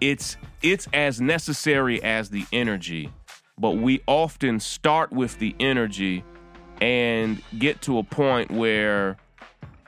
[0.00, 3.12] it's it's as necessary as the energy,
[3.58, 6.24] but we often start with the energy
[6.80, 9.16] and get to a point where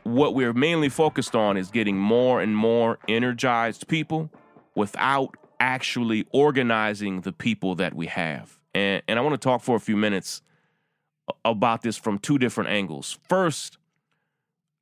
[0.03, 4.31] what we're mainly focused on is getting more and more energized people
[4.75, 8.59] without actually organizing the people that we have.
[8.75, 10.43] And, and I want to talk for a few minutes
[11.45, 13.19] about this from two different angles.
[13.29, 13.79] First,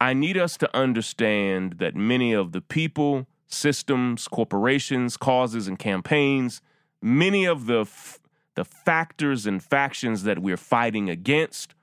[0.00, 6.62] I need us to understand that many of the people, systems, corporations, causes, and campaigns,
[7.02, 8.20] many of the, f-
[8.54, 11.74] the factors and factions that we're fighting against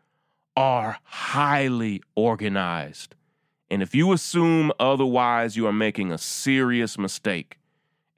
[0.56, 3.16] are highly organized.
[3.70, 7.58] And if you assume otherwise, you are making a serious mistake.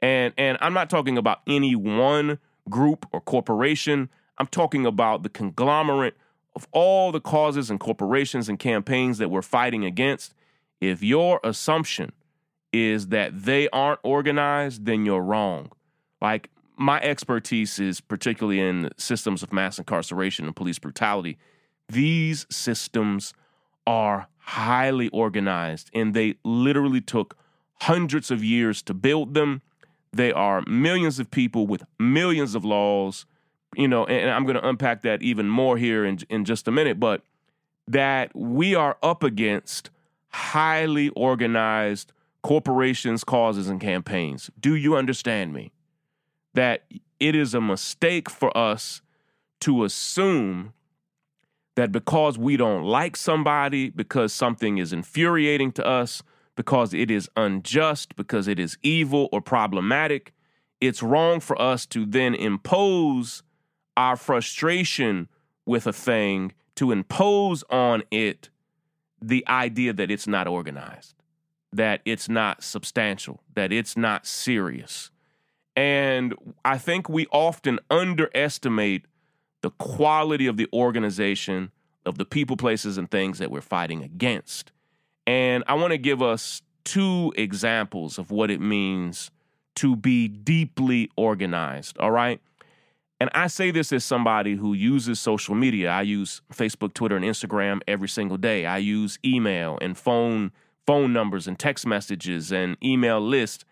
[0.02, 2.40] And and I'm not talking about any one
[2.70, 4.10] group or corporation.
[4.38, 6.16] I'm talking about the conglomerate
[6.56, 10.34] of all the causes and corporations and campaigns that we're fighting against.
[10.82, 12.12] If your assumption
[12.72, 15.72] is that they aren't organized, then you're wrong.
[16.22, 21.38] Like my expertise is particularly in systems of mass incarceration and police brutality.
[21.90, 23.34] These systems
[23.88, 27.38] are highly organized and they literally took
[27.82, 29.62] hundreds of years to build them
[30.18, 33.26] they are millions of people with millions of laws,
[33.76, 36.72] you know, and, I'm going to unpack that even more here in, in just a
[36.72, 37.22] minute, but
[37.88, 39.90] that we are up against
[40.30, 42.12] highly organized
[42.42, 44.50] corporations, causes, and campaigns.
[44.60, 45.72] Do you understand me?
[46.54, 46.86] That
[47.20, 49.02] it is a mistake for us
[49.62, 50.74] to assume
[51.76, 56.24] that because we don't like somebody, because something is infuriating to us,
[56.58, 60.34] because it is unjust, because it is evil or problematic.
[60.82, 63.44] It's wrong for us to then impose
[63.96, 65.30] our frustration
[65.66, 68.50] with a thing, to impose on it
[69.22, 71.16] the idea that it's not organized,
[71.72, 75.12] that it's not substantial, that it's not serious.
[75.76, 76.34] And
[76.66, 79.06] I think we often underestimate
[79.62, 81.72] the quality of the organization,
[82.04, 84.72] of the people, places, and things that we're fighting against.
[85.28, 89.30] And I want to give us two examples of what it means
[89.76, 92.42] to be deeply organized, all right?
[93.20, 95.90] And I say this as somebody who uses social media.
[95.90, 98.66] I use Facebook, Twitter, and Instagram every single day.
[98.66, 100.52] I use email and phone
[100.86, 103.66] phone numbers and text messages and email lists.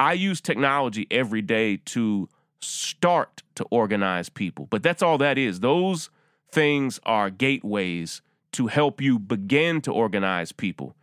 [0.00, 2.28] I use technology every day to
[2.58, 4.66] start to organize people.
[4.68, 5.60] But that's all that is.
[5.60, 6.10] Those
[6.50, 8.20] things are gateways
[8.52, 10.95] to help you begin to organize people.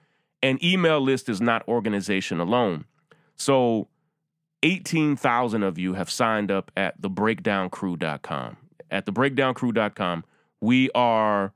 [0.43, 2.85] An email list is not organization alone.
[3.37, 3.87] So
[4.61, 8.57] 18,000 of you have signed up at thebreakdowncrew.com.
[8.91, 10.23] At thebreakdowncrew.com,
[10.61, 11.53] we are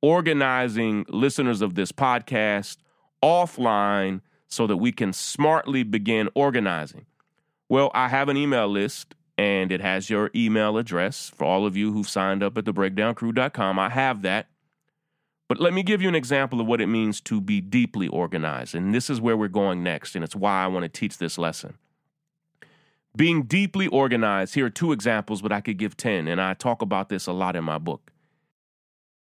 [0.00, 2.78] organizing listeners of this podcast
[3.22, 7.06] offline so that we can smartly begin organizing.
[7.68, 11.76] Well, I have an email list and it has your email address for all of
[11.76, 13.78] you who've signed up at thebreakdowncrew.com.
[13.78, 14.48] I have that.
[15.48, 18.74] But let me give you an example of what it means to be deeply organized.
[18.74, 21.38] And this is where we're going next, and it's why I want to teach this
[21.38, 21.78] lesson.
[23.16, 26.82] Being deeply organized, here are two examples, but I could give 10, and I talk
[26.82, 28.12] about this a lot in my book.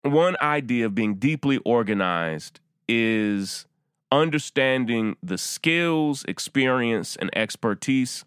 [0.02, 3.66] One idea of being deeply organized is
[4.12, 8.26] understanding the skills, experience, and expertise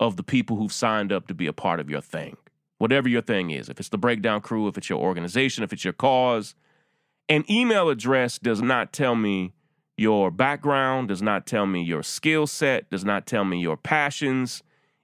[0.00, 2.36] of the people who've signed up to be a part of your thing.
[2.78, 5.84] Whatever your thing is, if it's the breakdown crew, if it's your organization, if it's
[5.84, 6.54] your cause,
[7.28, 9.54] an email address does not tell me
[9.96, 14.62] your background, does not tell me your skill set, does not tell me your passions.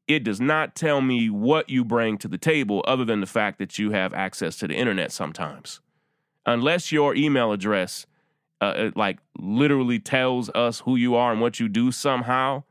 [0.08, 3.58] It does not tell me what you bring to the table other than the fact
[3.60, 5.80] that you have access to the internet sometimes.
[6.44, 8.06] Unless your email address
[8.60, 12.64] uh, like literally tells us who you are and what you do somehow,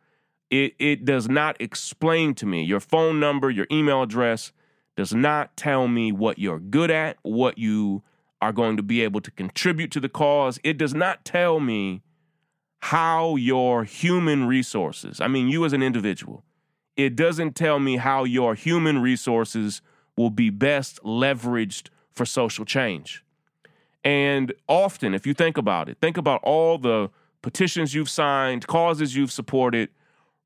[0.50, 4.52] it, it does not explain to me your phone number, your email address
[4.98, 8.04] does not tell me what you're good at, what you
[8.42, 10.60] are going to be able to contribute to the cause.
[10.64, 12.02] It does not tell me
[12.82, 16.46] how your human resources, I mean, you as an individual,
[16.96, 19.82] it doesn't tell me how your human resources
[20.16, 23.24] will be best leveraged for social change.
[24.04, 27.10] And often, if you think about it, think about all the
[27.42, 29.90] petitions you've signed, causes you've supported.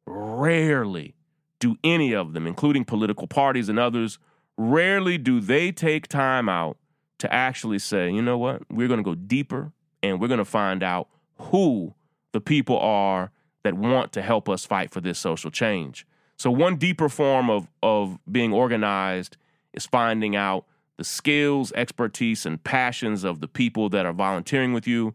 [0.05, 1.15] Rarely
[1.59, 4.19] do any of them, including political parties and others,
[4.57, 6.77] rarely do they take time out
[7.24, 9.71] to actually say, you know what, we're going to go deeper
[10.01, 11.07] and we're going to find out
[11.38, 11.95] who
[12.34, 13.32] the people are
[13.63, 16.05] that want to help us fight for this social change.
[16.36, 19.38] So, one deeper form of, of being organized
[19.71, 20.65] is finding out
[20.97, 25.13] the skills, expertise, and passions of the people that are volunteering with you.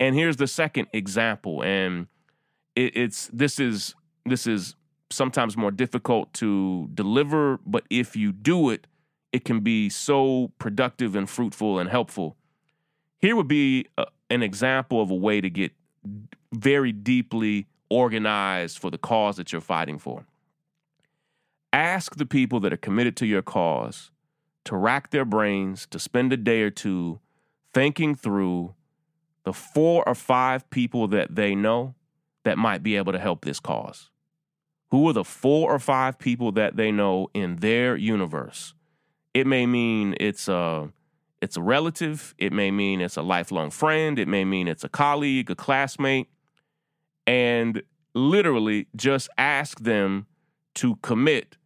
[0.00, 2.08] And here's the second example, and
[2.74, 3.94] it, it's this is
[4.26, 4.74] this is
[5.08, 8.88] sometimes more difficult to deliver, but if you do it,
[9.34, 12.36] it can be so productive and fruitful and helpful.
[13.18, 15.72] Here would be a, an example of a way to get
[16.52, 20.24] very deeply organized for the cause that you're fighting for.
[21.72, 24.12] Ask the people that are committed to your cause
[24.66, 27.18] to rack their brains, to spend a day or two
[27.72, 28.72] thinking through
[29.42, 31.96] the four or five people that they know
[32.44, 34.10] that might be able to help this cause.
[34.92, 38.74] Who are the four or five people that they know in their universe?
[39.34, 40.90] It may mean it's a
[41.42, 44.88] it's a relative, it may mean it's a lifelong friend, it may mean it's a
[44.88, 46.30] colleague, a classmate,
[47.26, 47.82] and
[48.14, 50.26] literally just ask them
[50.76, 51.58] to commit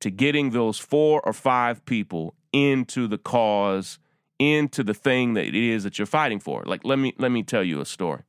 [0.00, 3.98] to getting those four or five people into the cause,
[4.38, 6.64] into the thing that it is that you're fighting for.
[6.64, 8.22] Like let me let me tell you a story.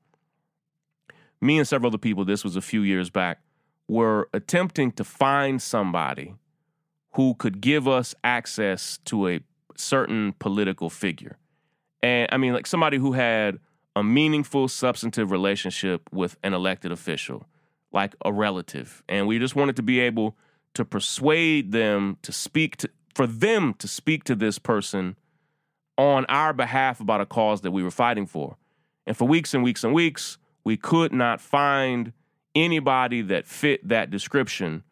[1.40, 3.40] Me and several other people, this was a few years back,
[3.88, 6.36] were attempting to find somebody
[7.14, 9.40] who could give us access to a
[9.76, 11.38] certain political figure.
[12.02, 13.60] And I mean like somebody who had
[13.96, 17.46] a meaningful substantive relationship with an elected official,
[17.92, 19.04] like a relative.
[19.10, 20.38] And we just wanted to be able
[20.74, 25.18] to persuade them to speak to for them to speak to this person
[25.98, 28.56] on our behalf about a cause that we were fighting for.
[29.06, 32.14] And for weeks and weeks and weeks, we could not find
[32.56, 34.84] anybody that fit that description,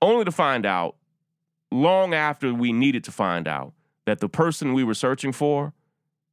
[0.00, 0.96] only to find out
[1.70, 3.72] long after we needed to find out
[4.06, 5.72] that the person we were searching for,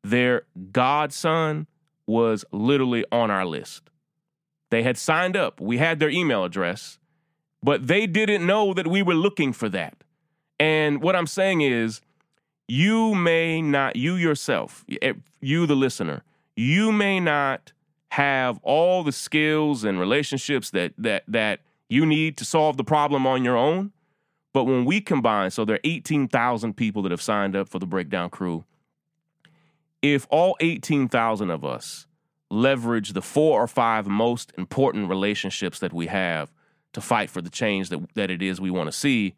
[0.03, 1.67] their godson,
[2.05, 3.89] was literally on our list.
[4.69, 6.99] They had signed up, we had their email address,
[7.61, 10.03] but they didn't know that we were looking for that.
[10.59, 12.01] And what I'm saying is,
[12.67, 16.23] you may not, you yourself, eh, you the listener,
[16.55, 17.71] you may not
[18.11, 21.59] have all the skills and relationships that that that
[21.89, 23.91] you need to solve the problem on your own.
[24.57, 27.85] But when we combine, so there are 18,000 people that have signed up for the
[27.85, 28.65] breakdown crew.
[30.01, 32.07] If all 18,000 of us
[32.49, 36.51] leverage the four or five most important relationships that we have
[36.93, 39.35] to fight for the change that, that it is we want to see,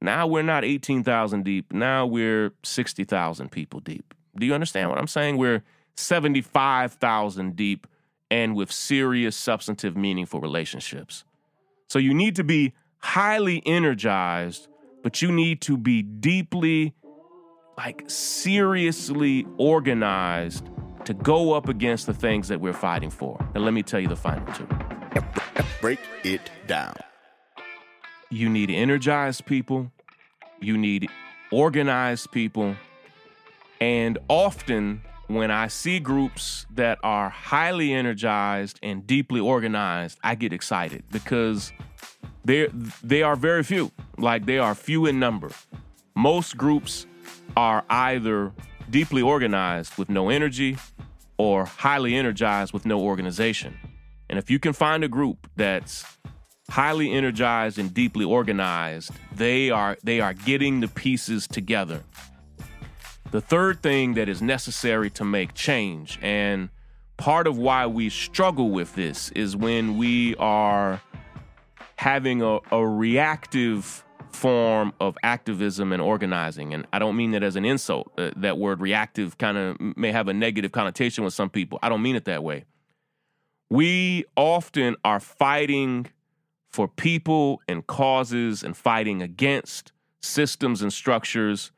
[0.00, 1.72] now we're not 18,000 deep.
[1.72, 4.14] Now we're 60,000 people deep.
[4.36, 5.36] Do you understand what I'm saying?
[5.36, 5.64] We're
[5.96, 7.88] 75,000 deep
[8.30, 11.24] and with serious, substantive, meaningful relationships.
[11.88, 14.68] So you need to be highly energized,
[15.02, 16.94] but you need to be deeply,
[17.76, 20.68] like seriously organized
[21.04, 23.38] to go up against the things that we're fighting for.
[23.54, 24.68] And let me tell you the final two.
[25.80, 26.94] Break it down
[28.30, 29.90] you need energized people,
[30.60, 31.08] you need
[31.50, 32.76] organized people,
[33.80, 40.52] and often when I see groups that are highly energized and deeply organized, I get
[40.52, 41.72] excited because
[42.44, 42.68] they
[43.02, 43.92] they are very few.
[44.16, 45.50] Like they are few in number.
[46.14, 47.06] Most groups
[47.56, 48.52] are either
[48.88, 50.76] deeply organized with no energy
[51.38, 53.78] or highly energized with no organization.
[54.28, 56.04] And if you can find a group that's
[56.70, 59.10] highly energized and deeply organized.
[59.34, 62.02] They are they are getting the pieces together.
[63.30, 66.70] The third thing that is necessary to make change and
[67.16, 71.00] part of why we struggle with this is when we are
[72.00, 76.72] having a, a reactive form of activism and organizing.
[76.72, 78.10] And I don't mean that as an insult.
[78.16, 81.78] Uh, that word reactive kind of may have a negative connotation with some people.
[81.82, 82.64] I don't mean it that way.
[83.68, 86.06] We often are fighting
[86.70, 89.92] for people and causes and fighting against
[90.22, 91.70] systems and structures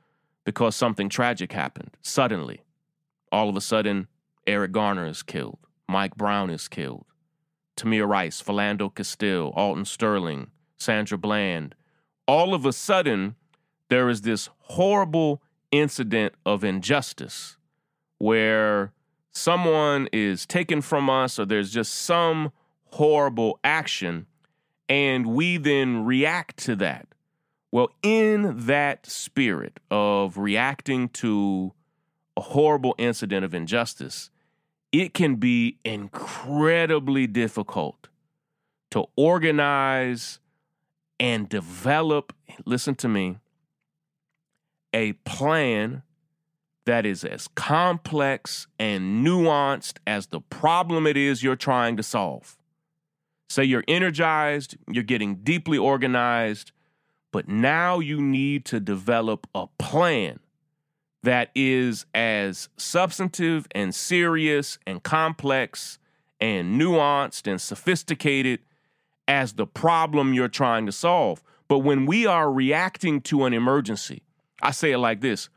[0.45, 2.63] because something tragic happened suddenly.
[3.33, 4.07] All of a sudden,
[4.47, 5.59] Eric Garner is killed,
[5.89, 7.07] Mike Brown is killed,
[7.77, 11.75] Tamir Rice, Philando Castile, Alton Sterling, Sandra Bland.
[12.27, 13.37] All of a sudden,
[13.89, 17.57] there is this horrible incident of injustice
[18.19, 18.93] where
[19.33, 22.53] someone is taken from us or there's just some
[22.91, 24.27] horrible action
[24.89, 27.09] and we then react to that.
[27.71, 31.73] Well, in that spirit of reacting to
[32.37, 34.31] a horrible incident of injustice,
[34.93, 38.09] it can be incredibly difficult
[38.91, 40.39] to organize
[41.19, 42.35] and develop,
[42.67, 43.39] listen to me,
[44.93, 46.03] a plan
[46.85, 52.59] that is as complex and nuanced as the problem it is you're trying to solve.
[53.49, 56.73] Say you're energized, you're getting deeply organized,
[57.33, 60.41] but now you need to develop a plan
[61.23, 65.99] that is as substantive and serious and complex
[66.41, 68.61] and nuanced and sophisticated
[69.29, 71.43] as the problem you're trying to solve.
[71.69, 74.23] But when we are reacting to an emergency,
[74.61, 75.49] I say it like this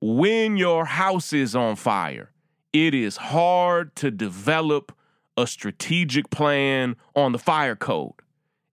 [0.00, 2.30] when your house is on fire,
[2.72, 4.92] it is hard to develop
[5.36, 8.12] a strategic plan on the fire code.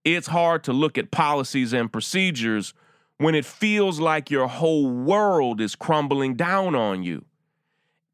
[0.03, 2.73] It's hard to look at policies and procedures
[3.21, 7.23] when it feels like your whole world is crumbling down on you.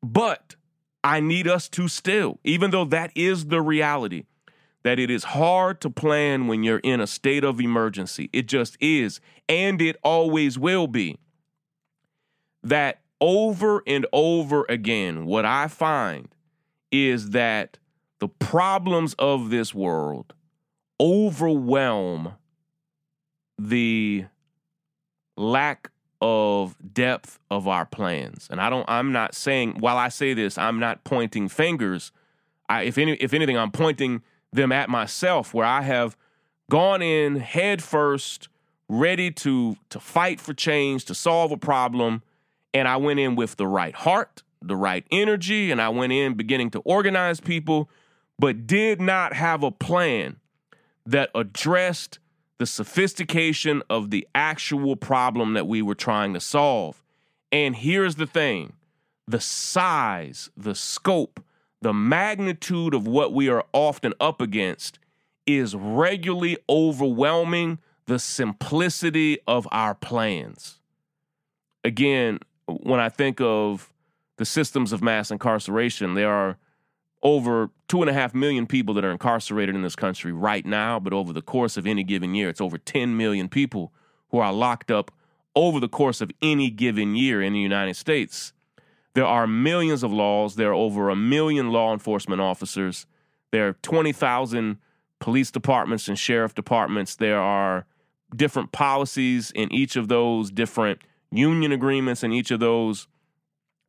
[0.03, 0.57] But
[1.01, 4.25] I need us to still, even though that is the reality,
[4.83, 8.29] that it is hard to plan when you're in a state of emergency.
[8.33, 11.17] It just is, and it always will be.
[12.61, 16.27] That over and over again, what I find
[16.91, 17.77] is that
[18.19, 20.33] the problems of this world
[20.99, 22.33] overwhelm
[23.57, 24.25] the
[25.37, 28.47] lack of depth of our plans.
[28.49, 32.11] And I don't I'm not saying while I say this, I'm not pointing fingers.
[32.67, 36.17] I if any if anything, I'm pointing them at myself where I have
[36.69, 38.49] gone in head first,
[38.89, 42.23] ready to to fight for change, to solve a problem,
[42.73, 46.33] and I went in with the right heart, the right energy, and I went in
[46.33, 47.89] beginning to organize people,
[48.39, 50.37] but did not have a plan
[51.05, 52.19] that addressed
[52.59, 57.03] the sophistication of the actual problem that we were trying to solve.
[57.51, 58.73] And here's the thing
[59.27, 61.43] the size, the scope,
[61.81, 64.99] the magnitude of what we are often up against
[65.45, 70.79] is regularly overwhelming the simplicity of our plans.
[71.83, 73.93] Again, when I think of
[74.37, 76.57] the systems of mass incarceration, there are
[77.23, 80.99] over two and a half million people that are incarcerated in this country right now,
[80.99, 83.91] but over the course of any given year, it's over 10 million people
[84.29, 85.11] who are locked up
[85.55, 88.53] over the course of any given year in the United States.
[89.15, 90.55] There are millions of laws.
[90.55, 93.07] There are over a million law enforcement officers.
[93.51, 94.77] There are 20,000
[95.19, 97.15] police departments and sheriff departments.
[97.15, 97.87] There are
[98.35, 101.01] different policies in each of those, different
[101.31, 103.07] union agreements in each of those.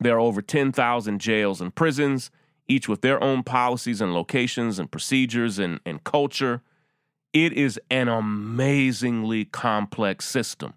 [0.00, 2.30] There are over 10,000 jails and prisons
[2.68, 6.62] each with their own policies and locations and procedures and, and culture.
[7.32, 10.74] It is an amazingly complex system.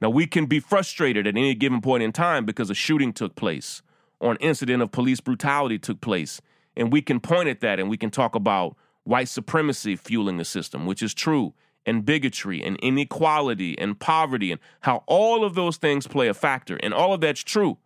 [0.00, 3.36] Now, we can be frustrated at any given point in time because a shooting took
[3.36, 3.82] place
[4.18, 6.40] or an incident of police brutality took place.
[6.76, 10.44] And we can point at that and we can talk about white supremacy fueling the
[10.44, 11.54] system, which is true,
[11.86, 16.76] and bigotry and inequality and poverty and how all of those things play a factor.
[16.82, 17.78] And all of that's true.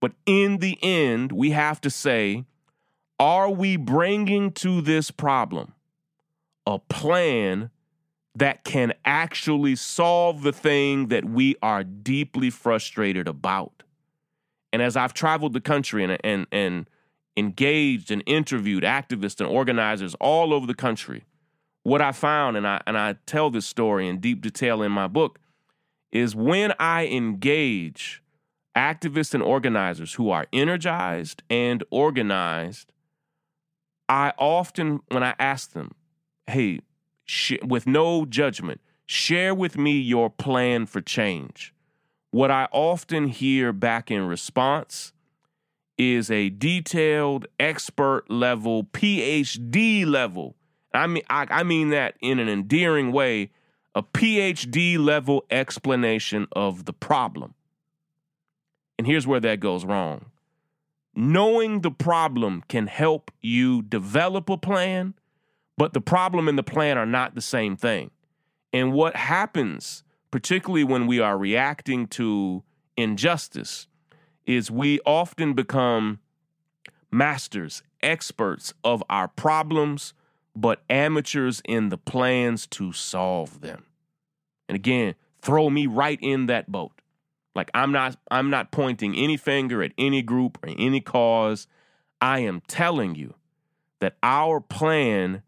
[0.00, 2.44] But in the end, we have to say
[3.18, 5.72] are we bringing to this problem
[6.66, 7.70] a plan
[8.34, 13.82] that can actually solve the thing that we are deeply frustrated about?
[14.72, 16.90] And as I've traveled the country and, and, and
[17.36, 21.24] engaged and interviewed activists and organizers all over the country,
[21.82, 25.06] what I found, and I, and I tell this story in deep detail in my
[25.06, 25.38] book,
[26.10, 28.22] is when I engage
[28.76, 32.92] activists and organizers who are energized and organized,
[34.08, 35.92] I often, when I ask them,
[36.46, 36.80] hey,
[37.24, 41.74] sh- with no judgment, share with me your plan for change.
[42.30, 45.12] What I often hear back in response
[45.98, 50.54] is a detailed, expert level, PhD level.
[50.92, 53.50] I mean, I, I mean that in an endearing way,
[53.94, 57.54] a PhD level explanation of the problem.
[58.98, 60.26] And here's where that goes wrong
[61.16, 65.14] knowing the problem can help you develop a plan,
[65.78, 68.10] but the problem and the plan are not the same thing.
[68.72, 72.62] And what happens, particularly when we are reacting to
[72.96, 73.88] injustice,
[74.44, 76.20] is we often become
[77.10, 80.12] masters, experts of our problems,
[80.54, 83.86] but amateurs in the plans to solve them.
[84.68, 87.00] And again, throw me right in that boat.
[87.56, 91.66] Like I'm not I'm not pointing any finger at any group or any cause.
[92.20, 93.34] I am telling you
[94.00, 95.42] that our plan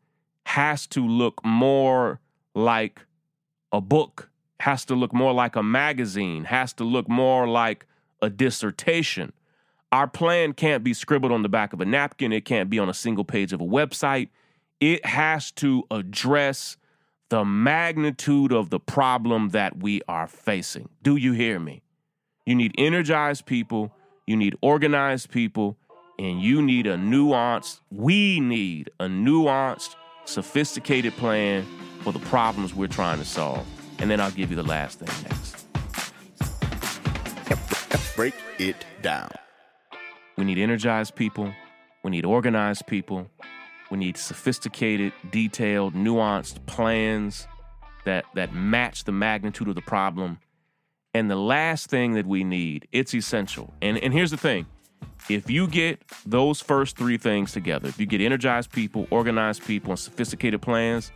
[0.46, 2.20] has to look more
[2.54, 3.02] like
[3.70, 4.30] a book,
[4.61, 7.86] has to look more like a magazine, has to look more like
[8.22, 9.32] a dissertation.
[9.92, 12.88] Our plan can't be scribbled on the back of a napkin, it can't be on
[12.88, 14.30] a single page of a website.
[14.80, 16.76] It has to address
[17.28, 20.88] the magnitude of the problem that we are facing.
[21.02, 21.82] Do you hear me?
[22.49, 23.92] You need energized people,
[24.26, 25.76] you need organized people,
[26.18, 29.94] and you need a nuanced, we need a nuanced,
[30.24, 31.66] sophisticated plan
[32.01, 33.66] for the problems we're trying to solve.
[33.99, 35.66] And then I'll give you the last thing next.
[38.16, 39.30] Break it down.
[40.38, 41.53] We need energized people.
[42.03, 43.28] We need organized people.
[43.90, 47.46] We need sophisticated, detailed, nuanced plans
[48.07, 50.38] that, that match the magnitude of the problem.
[51.18, 53.74] And the last thing that we need, it's essential.
[53.82, 54.66] And, and here's the thing
[55.28, 59.90] if you get those first three things together, if you get energized people, organized people,
[59.90, 61.10] and sophisticated plans,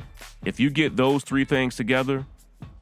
[0.44, 2.26] if you get those three things together,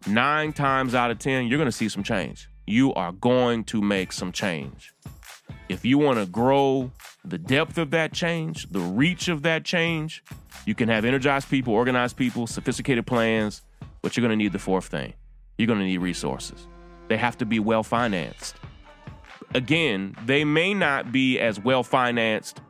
[0.07, 2.49] nine times out of 10, you're going to see some change.
[2.67, 4.95] You are going to make some change.
[5.69, 6.91] If you want to grow
[7.23, 10.25] the depth of that change, the reach of that change,
[10.65, 13.61] you can have energized people, organized people, sophisticated plans,
[14.01, 15.13] but you're going to need the fourth thing.
[15.59, 16.67] You're going to need resources.
[17.11, 18.55] They have to be well financed.
[19.53, 22.61] Again, they may not be as well financed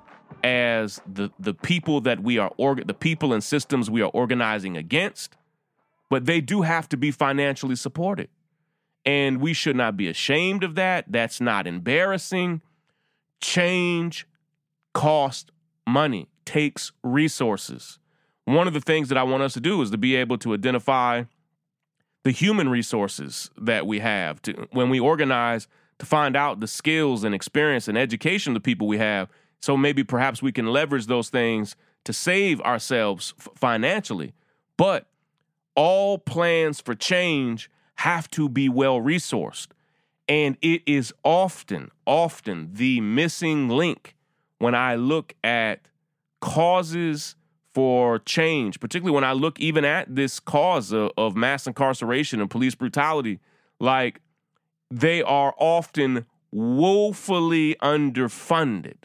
[0.43, 5.37] as the the people that we are the people and systems we are organizing against,
[6.09, 8.31] but they do have to be financially supported.
[9.05, 11.05] And we should not be ashamed of that.
[11.09, 12.63] That's not embarrassing.
[13.43, 14.27] Change
[14.95, 15.51] costs
[15.87, 17.99] money, takes resources.
[18.47, 20.55] One of the things that I want us to do is to be able to
[20.55, 21.25] identify
[22.23, 25.69] the human resources that we have to when we organize
[25.99, 29.29] to find out the skills and experience and education of the people we have
[29.61, 34.33] so maybe perhaps we can leverage those things to save ourselves financially.
[34.77, 35.07] But
[35.75, 39.69] all plans for change have to be well resourced.
[40.29, 44.17] And it is often often the missing link
[44.59, 45.81] when i look at
[46.41, 47.37] causes
[47.75, 52.51] for change, particularly when I look even at this cause of, of, mass incarceration and
[52.51, 53.39] police brutality,
[53.79, 54.21] like
[54.91, 58.97] they are often woefully underfunded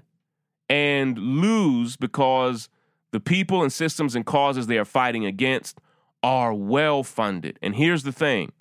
[0.67, 2.69] and lose because
[3.11, 5.79] the people and systems and causes they are fighting against
[6.23, 7.59] are well funded.
[7.61, 8.51] And here's the thing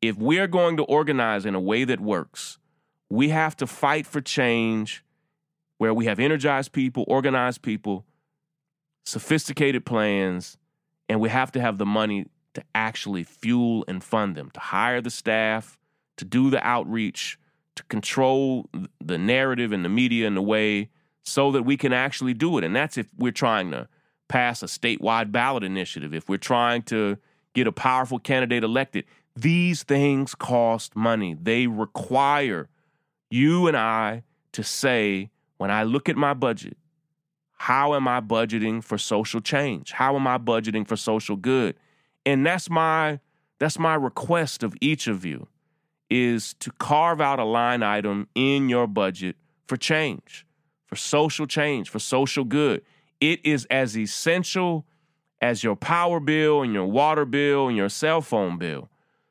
[0.00, 2.58] if we're going to organize in a way that works,
[3.10, 5.04] we have to fight for change
[5.78, 8.04] where we have energized people, organized people
[9.08, 10.58] sophisticated plans,
[11.08, 15.00] and we have to have the money to actually fuel and fund them, to hire
[15.00, 15.78] the staff,
[16.16, 17.38] to do the outreach,
[17.76, 18.68] to control
[19.02, 20.90] the narrative and the media in a way
[21.24, 22.64] so that we can actually do it.
[22.64, 23.88] And that's if we're trying to
[24.28, 27.18] pass a statewide ballot initiative, if we're trying to
[27.54, 29.04] get a powerful candidate elected.
[29.34, 31.36] These things cost money.
[31.40, 32.68] They require
[33.30, 36.76] you and I to say, when I look at my budget,
[37.58, 39.92] how am I budgeting for social change?
[39.92, 41.74] How am I budgeting for social good?
[42.24, 43.20] And that's my
[43.58, 45.48] that's my request of each of you
[46.08, 49.36] is to carve out a line item in your budget
[49.66, 50.46] for change,
[50.86, 52.82] for social change, for social good.
[53.20, 54.86] It is as essential
[55.42, 58.88] as your power bill and your water bill and your cell phone bill.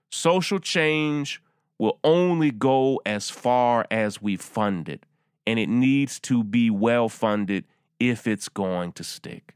[0.09, 1.41] Social change
[1.79, 5.05] will only go as far as we fund it,
[5.45, 7.63] and it needs to be well funded
[7.99, 9.55] if it's going to stick.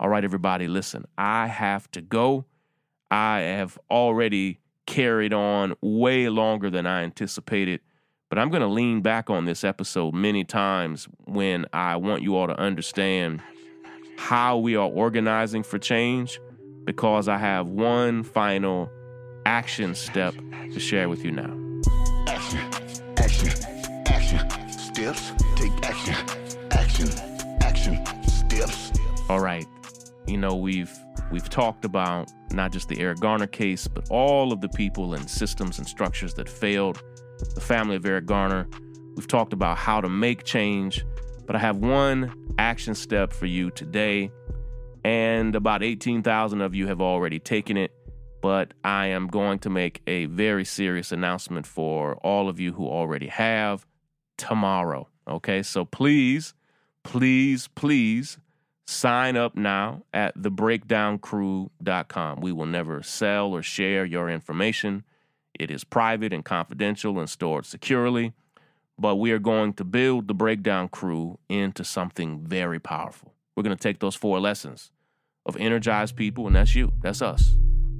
[0.00, 2.44] All right, everybody, listen, I have to go.
[3.10, 7.80] I have already carried on way longer than I anticipated,
[8.28, 12.36] but I'm going to lean back on this episode many times when I want you
[12.36, 13.42] all to understand
[14.16, 16.40] how we are organizing for change
[16.84, 18.90] because I have one final
[19.46, 20.34] action step
[20.72, 21.54] to share with you now.
[22.28, 22.60] Action,
[23.16, 23.48] action,
[24.06, 24.70] action.
[24.70, 26.37] Steps, take action.
[29.28, 29.66] All right.
[30.26, 30.92] You know, we've
[31.30, 35.28] we've talked about not just the Eric Garner case, but all of the people and
[35.28, 37.02] systems and structures that failed
[37.54, 38.66] the family of Eric Garner.
[39.16, 41.04] We've talked about how to make change,
[41.46, 44.30] but I have one action step for you today.
[45.04, 47.92] And about 18,000 of you have already taken it,
[48.40, 52.86] but I am going to make a very serious announcement for all of you who
[52.86, 53.86] already have
[54.36, 55.08] tomorrow.
[55.26, 56.54] Okay, so please,
[57.04, 58.38] please, please
[58.90, 62.40] Sign up now at thebreakdowncrew.com.
[62.40, 65.04] We will never sell or share your information.
[65.52, 68.32] It is private and confidential and stored securely.
[68.98, 73.34] But we are going to build the Breakdown Crew into something very powerful.
[73.54, 74.90] We're going to take those four lessons
[75.44, 77.58] of energized people, and that's you, that's us.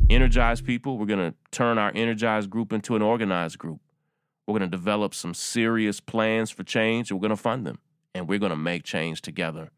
[0.09, 3.81] Energized people, we're going to turn our energized group into an organized group.
[4.47, 7.79] We're going to develop some serious plans for change, and we're going to fund them.
[8.15, 9.71] And we're going to make change together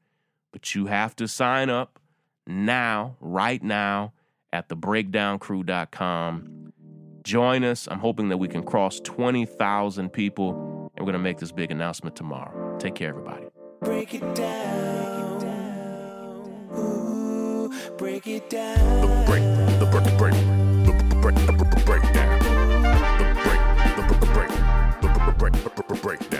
[0.53, 1.99] but you have to sign up
[2.47, 4.13] now, right now,
[4.53, 6.73] at thebreakdowncrew.com.
[7.23, 7.87] Join us.
[7.91, 11.71] I'm hoping that we can cross 20,000 people, and we're going to make this big
[11.71, 12.79] announcement tomorrow.
[12.79, 13.45] Take care, everybody.
[13.81, 15.45] Break it down.
[16.77, 19.01] Ooh, break break it down.
[19.01, 19.43] The break,
[19.79, 22.39] the break, the break, the break, the breakdown.
[22.41, 22.47] The
[23.45, 23.61] break,
[24.11, 24.51] the break,
[25.01, 25.53] the break, the break,
[25.89, 26.31] the breakdown.
[26.31, 26.40] The